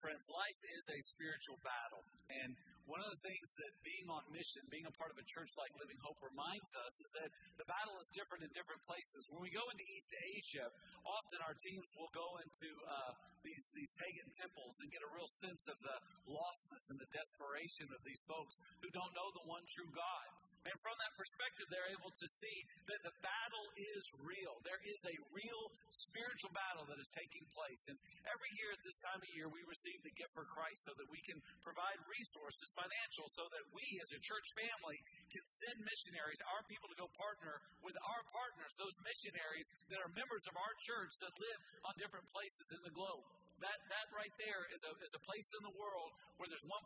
friends, 0.00 0.24
life 0.28 0.60
is 0.76 0.84
a 0.92 0.98
spiritual 1.12 1.58
battle. 1.64 2.02
And 2.30 2.50
one 2.86 3.02
of 3.02 3.10
the 3.10 3.18
things 3.18 3.48
that 3.58 3.72
being 3.82 4.06
on 4.06 4.22
mission, 4.30 4.62
being 4.70 4.86
a 4.86 4.94
part 4.94 5.10
of 5.10 5.18
a 5.18 5.26
church 5.26 5.50
like 5.58 5.74
Living 5.74 5.98
Hope 6.06 6.22
reminds 6.22 6.70
us 6.86 6.94
is 7.02 7.10
that 7.18 7.30
the 7.58 7.66
battle 7.66 7.98
is 7.98 8.06
different 8.14 8.46
in 8.46 8.50
different 8.54 8.78
places. 8.86 9.26
When 9.34 9.42
we 9.42 9.50
go 9.50 9.66
into 9.74 9.82
East 9.82 10.12
Asia, 10.38 10.66
often 11.02 11.38
our 11.42 11.56
teams 11.58 11.88
will 11.98 12.12
go 12.14 12.38
into 12.46 12.70
uh, 12.86 13.12
these, 13.42 13.64
these 13.74 13.90
pagan 13.98 14.30
temples 14.38 14.78
and 14.78 14.88
get 14.94 15.02
a 15.02 15.10
real 15.10 15.30
sense 15.42 15.66
of 15.66 15.78
the 15.82 15.96
lostness 16.30 16.84
and 16.94 16.98
the 17.02 17.10
desperation 17.10 17.90
of 17.90 18.00
these 18.06 18.22
folks 18.30 18.54
who 18.78 18.88
don't 18.94 19.10
know 19.18 19.28
the 19.34 19.46
one 19.50 19.66
true 19.66 19.90
God. 19.90 20.45
And 20.66 20.78
from 20.82 20.96
that 20.98 21.14
perspective, 21.14 21.66
they're 21.70 21.92
able 21.94 22.10
to 22.10 22.26
see 22.26 22.56
that 22.90 23.00
the 23.06 23.14
battle 23.22 23.66
is 23.78 24.04
real. 24.26 24.54
There 24.66 24.82
is 24.82 25.00
a 25.06 25.16
real 25.30 25.62
spiritual 25.94 26.50
battle 26.50 26.84
that 26.90 26.98
is 26.98 27.10
taking 27.14 27.46
place. 27.54 27.82
And 27.86 27.96
every 28.26 28.50
year 28.58 28.70
at 28.74 28.82
this 28.82 28.98
time 28.98 29.20
of 29.22 29.30
year, 29.30 29.46
we 29.46 29.62
receive 29.66 29.98
the 30.02 30.14
gift 30.18 30.34
for 30.34 30.46
Christ 30.50 30.82
so 30.82 30.92
that 30.98 31.08
we 31.10 31.22
can 31.22 31.38
provide 31.62 31.98
resources, 32.10 32.66
financial, 32.74 33.26
so 33.38 33.44
that 33.46 33.64
we 33.70 33.86
as 34.02 34.10
a 34.10 34.20
church 34.22 34.48
family 34.58 34.98
can 35.30 35.44
send 35.46 35.76
missionaries, 35.86 36.40
our 36.50 36.62
people 36.66 36.90
to 36.90 36.98
go 36.98 37.06
partner 37.14 37.62
with 37.86 37.94
our 38.02 38.22
partners, 38.34 38.70
those 38.74 38.96
missionaries 39.06 39.66
that 39.94 40.02
are 40.02 40.10
members 40.18 40.44
of 40.50 40.54
our 40.58 40.74
church 40.82 41.12
that 41.22 41.32
live 41.38 41.60
on 41.86 41.92
different 42.02 42.26
places 42.34 42.66
in 42.74 42.80
the 42.82 42.94
globe. 42.94 43.22
That, 43.64 43.78
that 43.88 44.06
right 44.12 44.34
there 44.36 44.62
is 44.68 44.80
a, 44.84 44.92
is 45.00 45.14
a 45.16 45.22
place 45.24 45.48
in 45.56 45.62
the 45.64 45.74
world 45.80 46.12
where 46.36 46.48
there's 46.50 46.66
1.3 46.68 46.76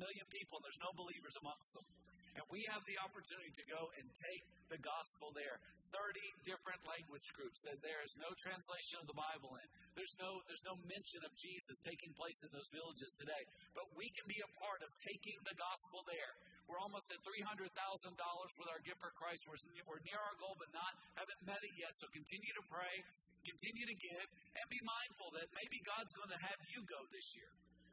million 0.00 0.26
people 0.32 0.56
and 0.56 0.64
there's 0.64 0.80
no 0.80 0.92
believers 0.96 1.36
amongst 1.44 1.70
them. 1.76 1.86
And 2.36 2.44
we 2.52 2.60
have 2.68 2.84
the 2.84 3.00
opportunity 3.00 3.48
to 3.48 3.64
go 3.64 3.80
and 3.96 4.04
take 4.12 4.44
the 4.68 4.80
gospel 4.84 5.32
there. 5.32 5.56
30 5.88 6.20
different 6.44 6.82
language 6.84 7.24
groups 7.32 7.62
that 7.64 7.80
there 7.80 8.02
is 8.04 8.12
no 8.20 8.28
translation 8.36 9.00
of 9.00 9.06
the 9.08 9.16
Bible 9.16 9.56
in. 9.56 9.66
There's 9.96 10.12
no, 10.20 10.44
there's 10.44 10.66
no 10.68 10.76
mention 10.84 11.24
of 11.24 11.32
Jesus 11.40 11.80
taking 11.80 12.12
place 12.12 12.36
in 12.44 12.52
those 12.52 12.68
villages 12.68 13.08
today. 13.16 13.42
But 13.72 13.88
we 13.96 14.04
can 14.12 14.28
be 14.28 14.36
a 14.44 14.50
part 14.60 14.84
of 14.84 14.90
taking 15.08 15.38
the 15.48 15.56
gospel 15.56 16.04
there. 16.04 16.32
We're 16.68 16.82
almost 16.82 17.08
at 17.08 17.22
$300,000 17.24 17.72
with 17.72 18.68
our 18.68 18.82
gift 18.84 19.00
for 19.00 19.14
Christ. 19.16 19.40
We're, 19.48 19.62
we're 19.88 20.04
near 20.04 20.20
our 20.20 20.36
goal, 20.36 20.58
but 20.60 20.68
not 20.76 20.92
haven't 21.16 21.40
met 21.46 21.62
it 21.62 21.74
yet. 21.78 21.94
So 21.96 22.10
continue 22.12 22.52
to 22.60 22.64
pray, 22.68 22.94
continue 23.46 23.86
to 23.88 23.96
give, 23.96 24.26
and 24.60 24.66
be 24.68 24.82
mindful 24.84 25.32
that 25.40 25.48
maybe 25.56 25.78
God's 25.86 26.12
going 26.12 26.32
to 26.34 26.40
have 26.42 26.60
you 26.68 26.84
go 26.84 27.00
this 27.14 27.26
year 27.38 27.48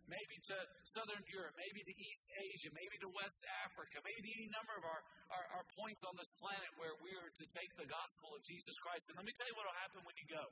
maybe 0.07 0.37
to 0.51 0.57
Southern 0.91 1.23
Europe, 1.31 1.55
maybe 1.55 1.81
to 1.83 1.93
East 1.95 2.27
Asia, 2.35 2.69
maybe 2.75 2.95
to 3.03 3.09
West 3.15 3.41
Africa, 3.63 4.03
maybe 4.03 4.27
any 4.35 4.49
number 4.51 4.75
of 4.75 4.83
our, 4.83 5.01
our, 5.31 5.45
our 5.59 5.65
points 5.79 6.01
on 6.03 6.13
this 6.19 6.29
planet 6.39 6.71
where 6.75 6.95
we 6.99 7.11
are 7.15 7.31
to 7.31 7.45
take 7.51 7.71
the 7.79 7.87
gospel 7.87 8.35
of 8.35 8.41
Jesus 8.43 8.75
Christ. 8.83 9.07
And 9.11 9.15
let 9.19 9.25
me 9.27 9.33
tell 9.39 9.47
you 9.47 9.55
what 9.55 9.67
will 9.67 9.81
happen 9.83 9.99
when 10.03 10.17
you 10.19 10.27
go. 10.27 10.45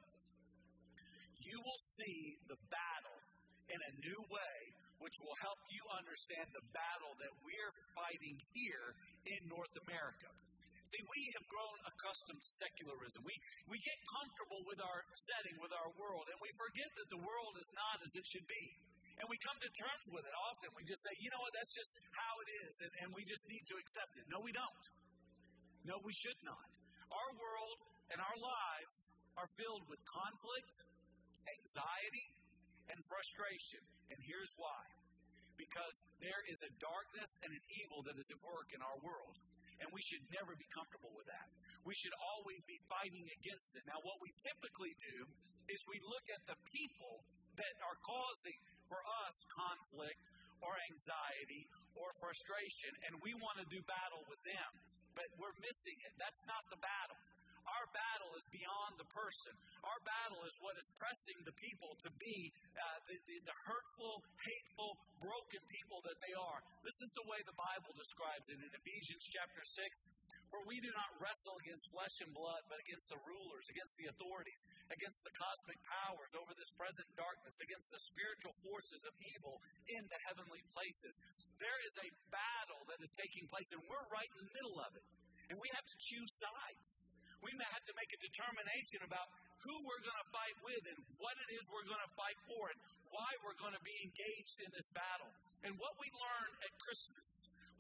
You 1.42 1.58
will 1.60 1.82
see 1.98 2.38
the 2.48 2.60
battle 2.70 3.20
in 3.68 3.80
a 3.80 3.92
new 4.04 4.22
way, 4.30 4.58
which 5.02 5.18
will 5.24 5.38
help 5.42 5.60
you 5.74 5.82
understand 5.98 6.48
the 6.54 6.66
battle 6.72 7.14
that 7.20 7.34
we're 7.42 7.74
fighting 7.98 8.38
here 8.54 8.88
in 9.26 9.40
North 9.50 9.74
America. 9.88 10.30
See, 10.92 11.02
we 11.08 11.24
have 11.40 11.46
grown 11.48 11.78
accustomed 11.88 12.42
to 12.44 12.52
secularism. 12.60 13.24
We, 13.24 13.36
we 13.72 13.80
get 13.80 13.96
comfortable 14.12 14.60
with 14.68 14.82
our 14.84 15.00
setting, 15.16 15.56
with 15.64 15.72
our 15.72 15.90
world, 15.96 16.28
and 16.28 16.36
we 16.44 16.52
forget 16.60 16.90
that 17.00 17.08
the 17.16 17.22
world 17.24 17.54
is 17.64 17.70
not 17.72 18.04
as 18.04 18.12
it 18.12 18.26
should 18.28 18.44
be. 18.44 18.66
And 19.22 19.30
we 19.30 19.38
come 19.46 19.54
to 19.62 19.70
terms 19.78 20.06
with 20.10 20.26
it 20.26 20.36
often. 20.50 20.74
We 20.74 20.82
just 20.82 21.06
say, 21.06 21.14
you 21.22 21.30
know 21.30 21.38
what, 21.46 21.54
that's 21.54 21.74
just 21.78 21.94
how 22.10 22.34
it 22.42 22.50
is, 22.66 22.74
and, 22.82 22.92
and 23.06 23.08
we 23.14 23.22
just 23.30 23.46
need 23.46 23.62
to 23.70 23.78
accept 23.78 24.18
it. 24.18 24.26
No, 24.34 24.42
we 24.42 24.50
don't. 24.50 24.86
No, 25.86 26.02
we 26.02 26.14
should 26.18 26.42
not. 26.42 26.66
Our 27.14 27.32
world 27.38 27.80
and 28.10 28.18
our 28.18 28.38
lives 28.42 28.98
are 29.38 29.50
filled 29.62 29.86
with 29.86 30.02
conflict, 30.10 30.74
anxiety, 31.46 32.28
and 32.90 32.98
frustration. 33.06 33.82
And 34.10 34.18
here's 34.26 34.52
why 34.58 34.82
because 35.62 35.96
there 36.18 36.42
is 36.50 36.58
a 36.66 36.72
darkness 36.82 37.30
and 37.46 37.54
an 37.54 37.66
evil 37.86 38.02
that 38.10 38.18
is 38.18 38.26
at 38.34 38.42
work 38.42 38.74
in 38.74 38.82
our 38.82 38.98
world. 39.06 39.38
And 39.78 39.90
we 39.94 40.02
should 40.06 40.22
never 40.34 40.54
be 40.58 40.66
comfortable 40.74 41.14
with 41.14 41.26
that. 41.30 41.48
We 41.86 41.94
should 41.98 42.14
always 42.18 42.62
be 42.70 42.78
fighting 42.86 43.26
against 43.42 43.74
it. 43.78 43.86
Now, 43.90 43.98
what 44.06 44.18
we 44.22 44.30
typically 44.42 44.94
do 45.14 45.26
is 45.70 45.78
we 45.90 45.98
look 46.06 46.26
at 46.34 46.42
the 46.46 46.58
people 46.70 47.26
that 47.58 47.76
are 47.82 47.98
causing 48.06 48.58
for 48.92 49.00
us 49.24 49.36
conflict 49.56 50.20
or 50.60 50.76
anxiety 50.92 51.64
or 51.96 52.12
frustration, 52.20 52.92
and 53.08 53.16
we 53.24 53.32
want 53.40 53.56
to 53.64 53.68
do 53.72 53.80
battle 53.88 54.22
with 54.28 54.44
them. 54.44 54.72
But 55.16 55.28
we're 55.40 55.56
missing 55.64 55.98
it. 56.04 56.14
That's 56.20 56.44
not 56.44 56.64
the 56.68 56.80
battle. 56.80 57.20
Our 57.62 57.86
battle 57.94 58.32
is 58.36 58.46
beyond 58.50 58.98
the 58.98 59.06
person. 59.14 59.54
Our 59.86 60.00
battle 60.02 60.42
is 60.50 60.56
what 60.66 60.74
is 60.82 60.88
pressing 60.98 61.38
the 61.46 61.54
people 61.62 61.94
to 62.04 62.10
be 62.18 62.50
uh, 62.74 62.98
the, 63.06 63.16
the, 63.30 63.38
the 63.48 63.58
hurtful, 63.70 64.26
hateful, 64.42 64.92
broken 65.22 65.62
people 65.70 66.02
that 66.10 66.18
they 66.26 66.34
are. 66.34 66.60
This 66.82 66.98
is 67.06 67.12
the 67.14 67.26
way 67.30 67.38
the 67.46 67.56
Bible 67.56 67.94
describes 67.94 68.50
it 68.50 68.58
in 68.58 68.72
Ephesians 68.74 69.24
chapter 69.30 69.62
6. 69.62 70.41
For 70.52 70.60
we 70.68 70.84
do 70.84 70.92
not 70.92 71.16
wrestle 71.16 71.56
against 71.64 71.88
flesh 71.96 72.16
and 72.20 72.36
blood, 72.36 72.60
but 72.68 72.76
against 72.84 73.08
the 73.08 73.16
rulers, 73.24 73.64
against 73.72 73.96
the 73.96 74.12
authorities, 74.12 74.62
against 74.92 75.24
the 75.24 75.32
cosmic 75.40 75.80
powers 75.88 76.32
over 76.36 76.52
this 76.60 76.68
present 76.76 77.08
darkness, 77.16 77.56
against 77.64 77.88
the 77.88 78.02
spiritual 78.04 78.52
forces 78.60 79.00
of 79.08 79.16
evil 79.32 79.64
in 79.88 80.04
the 80.12 80.20
heavenly 80.28 80.60
places. 80.76 81.16
There 81.56 81.80
is 81.88 81.96
a 82.04 82.10
battle 82.28 82.84
that 82.92 83.00
is 83.00 83.12
taking 83.16 83.48
place, 83.48 83.72
and 83.72 83.80
we're 83.88 84.08
right 84.12 84.28
in 84.28 84.44
the 84.44 84.52
middle 84.52 84.78
of 84.84 84.92
it. 84.92 85.08
And 85.48 85.56
we 85.56 85.72
have 85.72 85.88
to 85.88 85.98
choose 86.04 86.32
sides. 86.36 87.00
We 87.40 87.56
may 87.56 87.66
have 87.72 87.86
to 87.88 87.96
make 87.96 88.12
a 88.12 88.20
determination 88.22 89.08
about 89.08 89.32
who 89.64 89.74
we're 89.88 90.04
going 90.04 90.20
to 90.20 90.30
fight 90.36 90.58
with 90.68 90.84
and 90.84 91.00
what 91.16 91.34
it 91.48 91.50
is 91.56 91.64
we're 91.72 91.88
going 91.88 92.04
to 92.06 92.14
fight 92.14 92.40
for 92.46 92.64
and 92.70 92.80
why 93.10 93.30
we're 93.42 93.58
going 93.58 93.74
to 93.74 93.86
be 93.88 93.98
engaged 94.04 94.58
in 94.62 94.70
this 94.76 94.90
battle. 94.92 95.32
And 95.64 95.74
what 95.80 95.96
we 95.98 96.12
learn 96.12 96.50
at 96.66 96.72
Christmas 96.82 97.28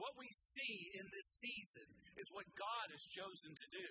what 0.02 0.18
we 0.18 0.26
see 0.34 0.98
in 0.98 1.06
this 1.14 1.30
season 1.38 1.86
is 2.18 2.26
what 2.34 2.50
God 2.58 2.88
has 2.90 3.06
chosen 3.14 3.54
to 3.54 3.68
do. 3.70 3.90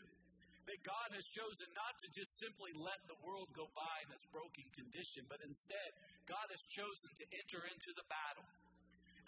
That 0.66 0.82
God 0.82 1.09
has 1.15 1.26
chosen 1.31 1.71
not 1.72 1.94
to 2.03 2.09
just 2.10 2.34
simply 2.43 2.75
let 2.75 2.98
the 3.06 3.19
world 3.22 3.47
go 3.54 3.71
by 3.78 3.97
in 4.06 4.10
its 4.10 4.26
broken 4.34 4.66
condition, 4.75 5.22
but 5.31 5.41
instead, 5.47 5.91
God 6.26 6.47
has 6.50 6.62
chosen 6.75 7.10
to 7.15 7.25
enter 7.31 7.62
into 7.71 7.91
the 7.94 8.06
battle. 8.10 8.47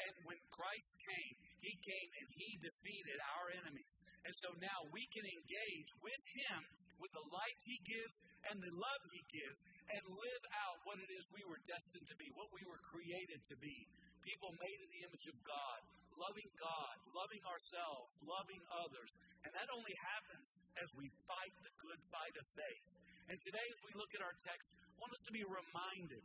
And 0.02 0.14
when 0.26 0.38
Christ 0.50 0.92
came, 1.06 1.34
He 1.62 1.72
came 1.78 2.10
and 2.18 2.28
He 2.34 2.50
defeated 2.58 3.18
our 3.38 3.46
enemies. 3.62 3.94
And 4.26 4.34
so 4.42 4.50
now 4.58 4.78
we 4.90 5.06
can 5.14 5.22
engage 5.22 5.90
with 6.02 6.22
Him 6.46 6.60
with 6.98 7.14
the 7.14 7.26
life 7.30 7.58
He 7.62 7.78
gives 7.86 8.16
and 8.50 8.58
the 8.58 8.74
love 8.74 9.02
He 9.14 9.22
gives 9.30 9.58
and 9.90 10.02
live 10.14 10.44
out 10.66 10.82
what 10.86 10.98
it 10.98 11.10
is 11.10 11.26
we 11.30 11.46
were 11.46 11.62
destined 11.66 12.06
to 12.10 12.16
be, 12.18 12.26
what 12.34 12.50
we 12.50 12.62
were 12.66 12.82
created 12.90 13.40
to 13.50 13.56
be. 13.58 13.76
People 14.22 14.54
made 14.58 14.78
in 14.78 14.90
the 14.94 15.02
image 15.10 15.26
of 15.26 15.38
God, 15.42 15.80
loving 16.18 16.50
God, 16.58 16.96
loving 17.12 17.42
ourselves, 17.46 18.12
loving 18.24 18.62
others. 18.70 19.10
And 19.44 19.50
that 19.52 19.68
only 19.72 19.94
happens 20.00 20.48
as 20.78 20.88
we 20.96 21.06
fight 21.26 21.54
the 21.62 21.74
good 21.82 22.00
fight 22.12 22.34
of 22.38 22.46
faith. 22.54 22.86
And 23.30 23.38
today, 23.38 23.66
as 23.66 23.80
we 23.86 23.92
look 23.96 24.12
at 24.12 24.22
our 24.22 24.36
text, 24.42 24.66
I 24.72 24.96
want 24.98 25.12
us 25.14 25.24
to 25.26 25.32
be 25.32 25.44
reminded 25.46 26.24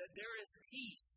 that 0.00 0.10
there 0.16 0.34
is 0.40 0.50
peace. 0.68 1.12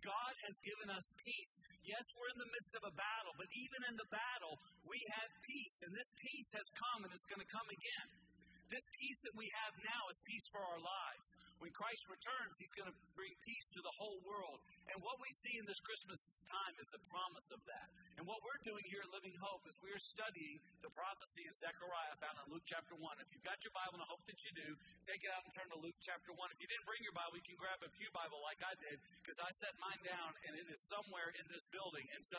God 0.00 0.34
has 0.48 0.56
given 0.64 0.88
us 0.88 1.06
peace. 1.20 1.52
Yes, 1.84 2.04
we're 2.16 2.32
in 2.32 2.40
the 2.40 2.52
midst 2.56 2.72
of 2.80 2.84
a 2.88 2.94
battle, 2.96 3.34
but 3.36 3.48
even 3.52 3.80
in 3.92 3.96
the 4.00 4.08
battle, 4.08 4.54
we 4.88 4.96
have 5.20 5.28
peace. 5.44 5.78
And 5.84 5.92
this 5.92 6.08
peace 6.16 6.50
has 6.56 6.66
come 6.72 7.04
and 7.04 7.12
it's 7.12 7.28
going 7.28 7.42
to 7.42 7.50
come 7.52 7.68
again. 7.68 8.29
This 8.70 8.86
peace 9.02 9.18
that 9.26 9.34
we 9.34 9.50
have 9.66 9.74
now 9.82 10.02
is 10.14 10.18
peace 10.22 10.46
for 10.54 10.62
our 10.62 10.78
lives. 10.78 11.28
When 11.58 11.74
Christ 11.74 12.06
returns, 12.06 12.54
He's 12.54 12.70
going 12.78 12.86
to 12.86 12.96
bring 13.18 13.34
peace 13.42 13.66
to 13.74 13.82
the 13.82 13.90
whole 13.98 14.22
world. 14.22 14.62
And 14.94 15.02
what 15.02 15.18
we 15.18 15.26
see 15.42 15.58
in 15.58 15.66
this 15.66 15.82
Christmas 15.82 16.22
time 16.46 16.74
is 16.78 16.86
the 16.94 17.02
promise 17.10 17.50
of 17.50 17.58
that. 17.66 17.90
And 18.14 18.24
what 18.30 18.38
we're 18.46 18.62
doing 18.62 18.86
here 18.86 19.02
at 19.02 19.10
Living 19.10 19.34
Hope 19.42 19.66
is 19.66 19.74
we're 19.82 19.98
studying 19.98 20.62
the 20.86 20.92
prophecy 20.94 21.50
of 21.50 21.58
Zechariah 21.58 22.14
found 22.22 22.38
in 22.46 22.46
Luke 22.54 22.62
chapter 22.62 22.94
1. 22.94 23.02
If 23.18 23.28
you've 23.34 23.42
got 23.42 23.58
your 23.66 23.74
Bible, 23.74 23.98
and 23.98 24.06
I 24.06 24.08
hope 24.08 24.22
that 24.30 24.38
you 24.38 24.54
do, 24.54 24.68
take 25.02 25.26
it 25.26 25.30
out 25.34 25.42
and 25.42 25.50
turn 25.50 25.66
to 25.74 25.78
Luke 25.82 25.98
chapter 25.98 26.30
1. 26.30 26.38
If 26.54 26.62
you 26.62 26.70
didn't 26.70 26.86
bring 26.86 27.02
your 27.02 27.16
Bible, 27.18 27.42
you 27.42 27.46
can 27.50 27.58
grab 27.58 27.82
a 27.82 27.90
Pew 27.90 28.08
Bible 28.14 28.38
like 28.46 28.62
I 28.62 28.78
did, 28.78 29.02
because 29.18 29.42
I 29.42 29.50
set 29.58 29.74
mine 29.82 30.00
down 30.06 30.30
and 30.46 30.54
it 30.54 30.70
is 30.70 30.78
somewhere 30.86 31.34
in 31.34 31.44
this 31.50 31.66
building. 31.74 32.06
And 32.14 32.22
so 32.22 32.38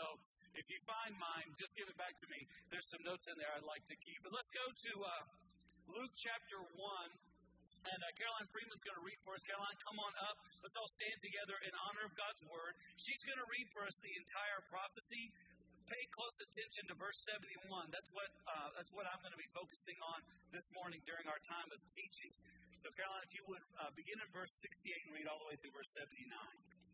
if 0.56 0.64
you 0.72 0.80
find 0.88 1.12
mine, 1.20 1.52
just 1.60 1.76
give 1.76 1.92
it 1.92 2.00
back 2.00 2.16
to 2.24 2.28
me. 2.32 2.40
There's 2.72 2.88
some 2.88 3.04
notes 3.04 3.28
in 3.28 3.36
there 3.36 3.52
I'd 3.52 3.68
like 3.68 3.84
to 3.92 3.98
keep. 4.00 4.24
But 4.24 4.32
let's 4.32 4.50
go 4.56 4.64
to 4.64 4.92
uh, 5.04 5.12
Luke 5.90 6.14
chapter 6.18 6.60
1. 6.62 6.78
And 7.82 7.98
uh, 7.98 8.10
Caroline 8.14 8.46
Freeman's 8.54 8.84
going 8.86 9.00
to 9.02 9.06
read 9.06 9.18
for 9.26 9.34
us. 9.34 9.42
Caroline, 9.42 9.78
come 9.82 9.98
on 9.98 10.14
up. 10.22 10.38
Let's 10.62 10.78
all 10.78 10.92
stand 11.02 11.18
together 11.18 11.58
in 11.66 11.74
honor 11.74 12.06
of 12.06 12.14
God's 12.14 12.42
word. 12.46 12.78
She's 13.02 13.22
going 13.26 13.42
to 13.42 13.50
read 13.50 13.68
for 13.74 13.82
us 13.90 13.96
the 14.06 14.14
entire 14.22 14.62
prophecy. 14.70 15.34
Pay 15.90 16.04
close 16.14 16.38
attention 16.46 16.94
to 16.94 16.96
verse 17.02 17.18
71. 17.26 17.90
That's 17.90 18.12
what 18.14 18.30
uh, 18.46 18.70
that's 18.78 18.94
what 18.94 19.10
I'm 19.10 19.18
going 19.26 19.34
to 19.34 19.42
be 19.42 19.50
focusing 19.50 19.98
on 20.14 20.22
this 20.54 20.64
morning 20.78 21.02
during 21.10 21.26
our 21.26 21.42
time 21.50 21.68
of 21.74 21.82
teaching. 21.92 22.32
So, 22.80 22.88
Caroline, 22.94 23.26
if 23.26 23.34
you 23.34 23.44
would 23.50 23.66
uh, 23.82 23.92
begin 23.98 24.16
in 24.22 24.30
verse 24.32 24.54
68 24.62 25.10
and 25.10 25.12
read 25.18 25.28
all 25.28 25.42
the 25.42 25.50
way 25.52 25.58
through 25.60 25.74
verse 25.74 25.92
79. 25.98 26.81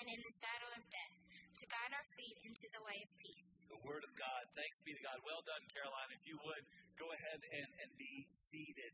and 0.00 0.06
in 0.10 0.20
the 0.20 0.34
shadow 0.40 0.68
of 0.74 0.82
death, 0.90 1.14
to 1.54 1.64
guide 1.70 1.92
our 1.94 2.06
feet 2.18 2.36
into 2.44 2.66
the 2.74 2.82
way 2.82 2.98
of 2.98 3.10
peace. 3.22 3.64
The 3.70 3.80
Word 3.86 4.02
of 4.02 4.12
God. 4.18 4.42
Thanks 4.58 4.78
be 4.82 4.92
to 4.92 5.02
God. 5.06 5.18
Well 5.22 5.42
done, 5.46 5.62
Caroline. 5.70 6.10
If 6.12 6.24
you 6.26 6.36
would, 6.42 6.64
go 6.98 7.06
ahead 7.14 7.40
and, 7.40 7.68
and 7.84 7.90
be 7.94 8.26
seated. 8.34 8.92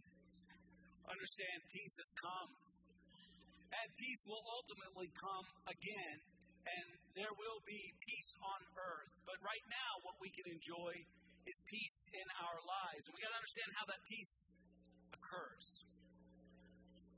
Understand, 1.09 1.59
peace 1.73 1.97
has 1.99 2.11
come. 2.21 2.51
And 3.71 3.89
peace 3.97 4.23
will 4.27 4.45
ultimately 4.51 5.09
come 5.15 5.47
again, 5.71 6.19
and 6.67 6.87
there 7.15 7.35
will 7.39 7.63
be 7.65 7.81
peace 8.03 8.31
on 8.43 8.61
earth. 8.77 9.13
But 9.25 9.39
right 9.41 9.67
now, 9.71 9.93
what 10.05 10.19
we 10.19 10.29
can 10.35 10.47
enjoy 10.51 10.93
is 11.47 11.57
peace 11.71 11.99
in 12.13 12.27
our 12.45 12.59
lives. 12.67 13.03
And 13.09 13.13
we 13.15 13.23
got 13.25 13.33
to 13.33 13.41
understand 13.41 13.71
how 13.79 13.87
that 13.89 14.03
peace 14.11 14.37
occurs. 15.15 15.67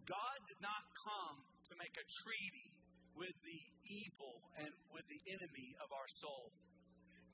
God 0.06 0.38
did 0.44 0.60
not 0.60 0.82
come 0.92 1.36
to 1.42 1.74
make 1.80 1.94
a 1.96 2.06
treaty 2.24 2.68
with 3.16 3.36
the 3.44 3.60
evil 3.86 4.34
and 4.58 4.72
with 4.92 5.06
the 5.08 5.22
enemy 5.32 5.68
of 5.82 5.88
our 5.92 6.08
soul. 6.20 6.52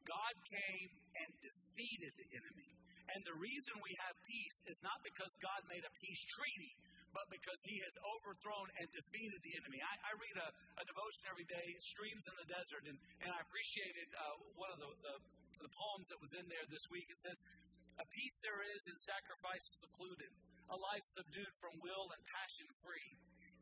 God 0.08 0.34
came 0.48 0.90
and 1.20 1.30
defeated 1.44 2.12
the 2.16 2.28
enemy. 2.32 2.70
And 3.12 3.20
the 3.24 3.36
reason 3.40 3.72
we 3.80 3.94
have 4.04 4.16
peace 4.28 4.58
is 4.68 4.78
not 4.84 5.00
because 5.00 5.32
God 5.40 5.60
made 5.68 5.84
a 5.84 5.92
peace 6.00 6.22
treaty, 6.28 6.72
but 7.12 7.24
because 7.32 7.60
he 7.64 7.80
has 7.80 7.94
overthrown 8.04 8.68
and 8.80 8.86
defeated 8.92 9.40
the 9.40 9.54
enemy. 9.56 9.80
I, 9.80 9.94
I 10.08 10.12
read 10.20 10.36
a, 10.44 10.48
a, 10.76 10.84
devotion 10.84 11.22
every 11.32 11.48
day, 11.48 11.66
Streams 11.80 12.24
in 12.28 12.36
the 12.36 12.48
Desert, 12.52 12.84
and, 12.84 12.98
and 13.24 13.30
I 13.32 13.40
appreciated 13.40 14.08
uh, 14.12 14.36
one 14.60 14.70
of 14.76 14.78
the, 14.80 14.90
the, 14.92 15.14
the 15.64 15.72
poems 15.72 16.06
that 16.12 16.20
was 16.20 16.32
in 16.36 16.44
there 16.52 16.66
this 16.68 16.84
week. 16.92 17.08
It 17.08 17.20
says, 17.24 17.38
A 17.96 18.06
peace 18.12 18.36
there 18.44 18.60
is 18.76 18.82
in 18.92 18.96
sacrifice 19.00 19.64
secluded, 19.80 20.32
a 20.68 20.76
life 20.76 21.06
subdued 21.16 21.52
from 21.64 21.80
will 21.80 22.12
and 22.12 22.20
passion 22.28 22.68
free. 22.84 23.08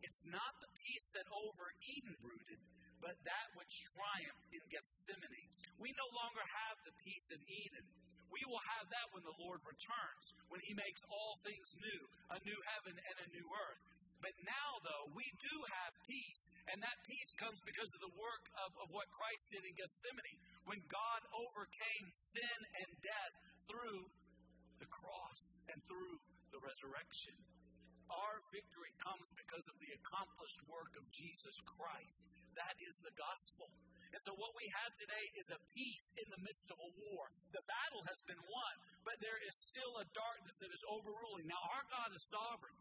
It's 0.06 0.22
not 0.30 0.54
the 0.62 0.70
peace 0.70 1.08
that 1.18 1.26
over 1.34 1.66
Eden 1.82 2.14
brooded, 2.22 2.62
but 3.02 3.18
that 3.26 3.48
which 3.58 3.74
triumphed 3.90 4.50
in 4.54 4.62
Gethsemane. 4.70 5.50
We 5.82 5.90
no 5.98 6.08
longer 6.14 6.44
have 6.46 6.78
the 6.86 6.94
peace 7.02 7.28
of 7.34 7.42
Eden. 7.42 7.86
We 8.30 8.42
will 8.46 8.62
have 8.78 8.86
that 8.90 9.08
when 9.10 9.26
the 9.26 9.38
Lord 9.42 9.62
returns, 9.66 10.24
when 10.50 10.62
He 10.62 10.74
makes 10.78 11.02
all 11.10 11.42
things 11.42 11.68
new, 11.78 12.02
a 12.34 12.38
new 12.46 12.60
heaven 12.74 12.94
and 12.94 13.16
a 13.22 13.32
new 13.34 13.46
earth. 13.50 13.82
But 14.22 14.34
now, 14.42 14.70
though, 14.80 15.06
we 15.12 15.26
do 15.42 15.56
have 15.82 15.92
peace, 16.08 16.42
and 16.72 16.78
that 16.80 16.98
peace 17.04 17.32
comes 17.36 17.58
because 17.66 17.90
of 17.92 18.02
the 18.06 18.16
work 18.16 18.44
of, 18.64 18.70
of 18.80 18.88
what 18.94 19.06
Christ 19.12 19.44
did 19.52 19.62
in 19.66 19.74
Gethsemane, 19.76 20.40
when 20.64 20.80
God 20.88 21.20
overcame 21.34 22.08
sin 22.14 22.58
and 22.80 22.90
death 23.02 23.34
through 23.68 24.02
the 24.80 24.88
cross 24.88 25.42
and 25.68 25.78
through 25.84 26.16
the 26.50 26.60
resurrection. 26.64 27.36
Our 28.06 28.38
victory 28.54 28.92
comes 29.02 29.26
because 29.34 29.66
of 29.66 29.76
the 29.82 29.90
accomplished 29.98 30.60
work 30.70 30.92
of 30.94 31.04
Jesus 31.10 31.56
Christ. 31.66 32.22
That 32.54 32.76
is 32.78 32.94
the 33.02 33.14
gospel. 33.18 33.66
And 34.14 34.20
so, 34.22 34.32
what 34.38 34.54
we 34.56 34.64
have 34.80 34.92
today 34.96 35.26
is 35.36 35.48
a 35.52 35.60
peace 35.74 36.06
in 36.16 36.26
the 36.30 36.40
midst 36.40 36.70
of 36.72 36.78
a 36.78 36.90
war. 37.04 37.28
The 37.52 37.64
battle 37.66 38.02
has 38.06 38.20
been 38.24 38.40
won, 38.48 38.74
but 39.02 39.18
there 39.20 39.36
is 39.42 39.54
still 39.68 39.92
a 39.98 40.06
darkness 40.14 40.56
that 40.62 40.72
is 40.72 40.84
overruling. 40.88 41.44
Now, 41.50 41.60
our 41.74 41.84
God 41.90 42.10
is 42.14 42.24
sovereign, 42.32 42.78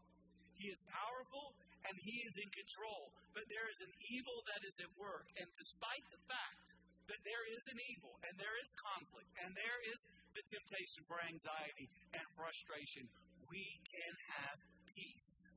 He 0.56 0.70
is 0.70 0.80
powerful, 0.88 1.52
and 1.84 1.94
He 2.00 2.16
is 2.24 2.34
in 2.40 2.48
control. 2.54 3.12
But 3.34 3.44
there 3.52 3.68
is 3.68 3.80
an 3.84 3.92
evil 4.16 4.38
that 4.48 4.62
is 4.64 4.76
at 4.80 4.92
work. 4.96 5.26
And 5.36 5.48
despite 5.60 6.06
the 6.08 6.22
fact 6.24 6.66
that 7.10 7.20
there 7.22 7.44
is 7.52 7.62
an 7.68 7.78
evil, 7.94 8.14
and 8.26 8.34
there 8.38 8.56
is 8.62 8.70
conflict, 8.80 9.30
and 9.42 9.50
there 9.54 9.80
is 9.92 9.98
the 10.34 10.44
temptation 10.46 11.02
for 11.06 11.20
anxiety 11.20 11.86
and 12.16 12.24
frustration, 12.32 13.04
we 13.46 13.64
can 13.92 14.14
have 14.40 14.58
peace. 14.96 15.52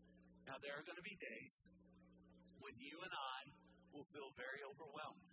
Now, 0.45 0.59
there 0.59 0.75
are 0.75 0.83
going 0.83 0.99
to 0.99 1.07
be 1.07 1.15
days 1.17 1.55
when 2.59 2.75
you 2.77 2.99
and 2.99 3.13
I 3.15 3.39
will 3.95 4.05
feel 4.11 4.29
very 4.35 4.61
overwhelmed 4.67 5.29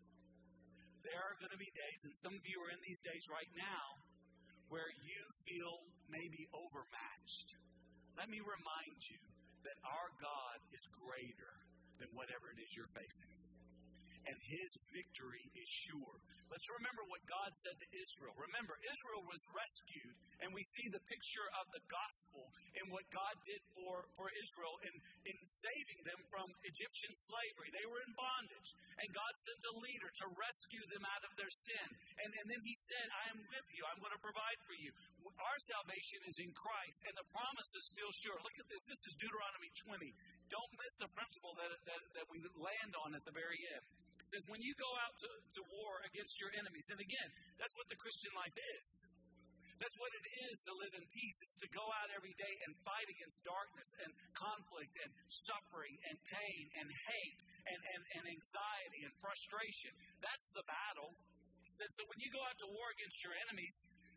there 1.06 1.22
are 1.22 1.38
going 1.38 1.54
to 1.54 1.62
be 1.62 1.70
days, 1.70 2.00
and 2.02 2.12
some 2.18 2.34
of 2.34 2.42
you 2.42 2.58
are 2.66 2.70
in 2.74 2.82
these 2.82 2.98
days 3.06 3.22
right 3.30 3.46
now, 3.54 3.86
where 4.66 4.90
you 5.06 5.22
feel 5.46 5.86
maybe 6.10 6.50
overmatched. 6.50 7.54
Let 8.18 8.26
me 8.26 8.42
remind 8.42 8.98
you 9.06 9.22
that 9.62 9.78
our 9.86 10.10
God 10.18 10.58
is 10.74 10.82
greater 10.90 11.54
than 12.02 12.10
whatever 12.10 12.50
it 12.50 12.58
is 12.58 12.74
you're 12.74 12.90
facing. 12.90 13.45
And 14.26 14.36
his 14.42 14.70
victory 14.90 15.46
is 15.54 15.68
sure. 15.86 16.18
Let's 16.50 16.66
remember 16.78 17.02
what 17.10 17.22
God 17.26 17.50
said 17.58 17.74
to 17.74 17.88
Israel. 17.90 18.34
Remember, 18.38 18.74
Israel 18.86 19.22
was 19.26 19.42
rescued, 19.50 20.14
and 20.42 20.50
we 20.54 20.62
see 20.62 20.86
the 20.94 21.02
picture 21.10 21.48
of 21.58 21.66
the 21.74 21.82
gospel 21.90 22.46
in 22.78 22.86
what 22.94 23.06
God 23.10 23.34
did 23.42 23.62
for, 23.74 24.06
for 24.14 24.30
Israel 24.30 24.74
in, 24.86 24.94
in 25.26 25.36
saving 25.46 26.00
them 26.06 26.20
from 26.30 26.46
Egyptian 26.62 27.12
slavery. 27.18 27.70
They 27.74 27.86
were 27.90 28.02
in 28.02 28.14
bondage, 28.14 28.70
and 29.02 29.08
God 29.10 29.32
sent 29.42 29.62
a 29.62 29.74
leader 29.82 30.10
to 30.22 30.26
rescue 30.38 30.84
them 30.94 31.04
out 31.06 31.24
of 31.26 31.32
their 31.34 31.50
sin. 31.50 31.88
And, 32.22 32.30
and 32.30 32.46
then 32.46 32.62
He 32.62 32.74
said, 32.78 33.06
I 33.10 33.24
am 33.34 33.40
with 33.42 33.68
you, 33.74 33.82
I'm 33.90 34.00
going 34.02 34.14
to 34.14 34.22
provide 34.22 34.58
for 34.70 34.76
you. 34.78 34.90
Our 35.26 35.58
salvation 35.66 36.20
is 36.30 36.36
in 36.38 36.50
Christ, 36.54 36.98
and 37.10 37.14
the 37.18 37.26
promise 37.34 37.70
is 37.74 37.84
still 37.90 38.12
sure. 38.22 38.38
Look 38.38 38.58
at 38.62 38.68
this. 38.70 38.84
This 38.86 39.02
is 39.10 39.14
Deuteronomy 39.18 39.70
20. 39.82 40.14
Don't 40.46 40.72
miss 40.78 40.94
the 41.02 41.10
principle 41.10 41.58
that, 41.58 41.74
that, 41.90 42.02
that 42.22 42.26
we 42.30 42.38
land 42.54 42.92
on 43.02 43.18
at 43.18 43.24
the 43.26 43.34
very 43.34 43.58
end. 43.74 43.84
It 44.26 44.42
says, 44.42 44.44
when 44.50 44.58
you 44.58 44.74
go 44.74 44.90
out 45.06 45.14
to, 45.22 45.30
to 45.30 45.62
war 45.70 46.02
against 46.02 46.34
your 46.42 46.50
enemies, 46.58 46.82
and 46.90 46.98
again, 46.98 47.30
that's 47.62 47.70
what 47.78 47.86
the 47.86 47.94
Christian 47.94 48.34
life 48.34 48.58
is. 48.58 48.86
That's 49.78 49.94
what 50.02 50.10
it 50.18 50.26
is 50.50 50.56
to 50.66 50.72
live 50.82 50.94
in 50.98 51.04
peace. 51.14 51.38
It's 51.46 51.58
to 51.62 51.70
go 51.70 51.86
out 52.02 52.10
every 52.10 52.34
day 52.34 52.54
and 52.66 52.74
fight 52.82 53.06
against 53.06 53.38
darkness 53.46 53.86
and 54.02 54.10
conflict 54.34 54.98
and 54.98 55.10
suffering 55.30 55.94
and 56.10 56.16
pain 56.26 56.64
and 56.74 56.88
hate 56.90 57.40
and, 57.70 57.80
and, 57.94 58.02
and 58.18 58.24
anxiety 58.34 59.00
and 59.06 59.14
frustration. 59.22 59.94
That's 60.18 60.48
the 60.58 60.66
battle. 60.66 61.14
He 61.62 61.70
says 61.70 61.94
that 61.94 62.06
when 62.10 62.18
you 62.18 62.30
go 62.34 62.42
out 62.50 62.58
to 62.66 62.68
war 62.74 62.88
against 62.98 63.22
your 63.22 63.34
enemies, 63.46 63.76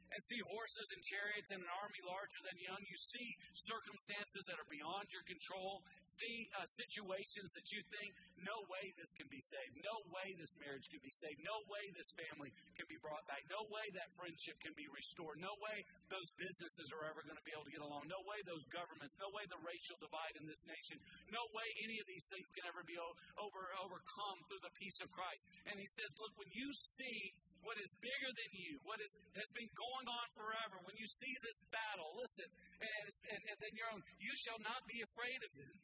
and 0.10 0.20
see 0.26 0.42
horses 0.46 0.88
and 0.94 1.02
chariots 1.06 1.50
and 1.54 1.62
an 1.62 1.72
army 1.82 2.02
larger 2.06 2.42
than 2.46 2.58
young. 2.60 2.82
You 2.82 2.98
see 2.98 3.28
circumstances 3.54 4.44
that 4.50 4.58
are 4.58 4.70
beyond 4.70 5.06
your 5.14 5.26
control. 5.30 5.86
See 6.06 6.38
uh, 6.58 6.66
situations 6.66 7.50
that 7.54 7.68
you 7.70 7.82
think, 7.94 8.10
no 8.42 8.58
way 8.70 8.86
this 8.98 9.12
can 9.16 9.30
be 9.30 9.42
saved. 9.42 9.76
No 9.86 9.96
way 10.10 10.28
this 10.40 10.54
marriage 10.58 10.88
can 10.90 11.02
be 11.04 11.14
saved. 11.14 11.40
No 11.46 11.58
way 11.70 11.84
this 11.94 12.10
family 12.18 12.52
can 12.74 12.88
be 12.90 12.98
brought 13.04 13.24
back. 13.30 13.44
No 13.52 13.62
way 13.70 13.86
that 14.00 14.10
friendship 14.18 14.58
can 14.64 14.74
be 14.74 14.88
restored. 14.90 15.38
No 15.38 15.54
way 15.62 15.78
those 16.10 16.30
businesses 16.40 16.88
are 16.96 17.06
ever 17.10 17.22
going 17.26 17.38
to 17.38 17.46
be 17.46 17.54
able 17.54 17.68
to 17.68 17.74
get 17.74 17.84
along. 17.86 18.10
No 18.10 18.22
way 18.26 18.40
those 18.46 18.66
governments. 18.74 19.14
No 19.22 19.30
way 19.36 19.46
the 19.48 19.62
racial 19.62 19.98
divide 20.02 20.36
in 20.42 20.46
this 20.50 20.64
nation. 20.66 20.98
No 21.30 21.44
way 21.54 21.68
any 21.86 21.98
of 22.02 22.08
these 22.10 22.26
things 22.32 22.48
can 22.58 22.66
ever 22.66 22.82
be 22.86 22.98
over, 22.98 23.64
overcome 23.84 24.38
through 24.50 24.64
the 24.66 24.74
peace 24.80 25.00
of 25.06 25.10
Christ. 25.14 25.44
And 25.70 25.78
he 25.78 25.88
says, 25.88 26.10
look, 26.18 26.34
when 26.40 26.50
you 26.52 26.70
see 26.74 27.18
what 27.64 27.78
is 27.80 27.92
bigger 28.00 28.32
than 28.32 28.52
you, 28.56 28.80
what 28.88 29.00
is, 29.04 29.12
has 29.36 29.50
been 29.52 29.70
going 29.76 30.08
on 30.08 30.28
forever, 30.36 30.80
when 30.88 30.96
you 30.96 31.08
see 31.08 31.34
this 31.44 31.60
battle, 31.70 32.10
listen, 32.16 32.48
and, 32.80 32.92
and, 33.36 33.42
and 33.52 33.58
then 33.60 33.74
your 33.76 33.90
own, 33.92 34.02
you 34.20 34.34
shall 34.40 34.60
not 34.64 34.82
be 34.88 35.00
afraid 35.04 35.40
of 35.44 35.52
them. 35.56 35.76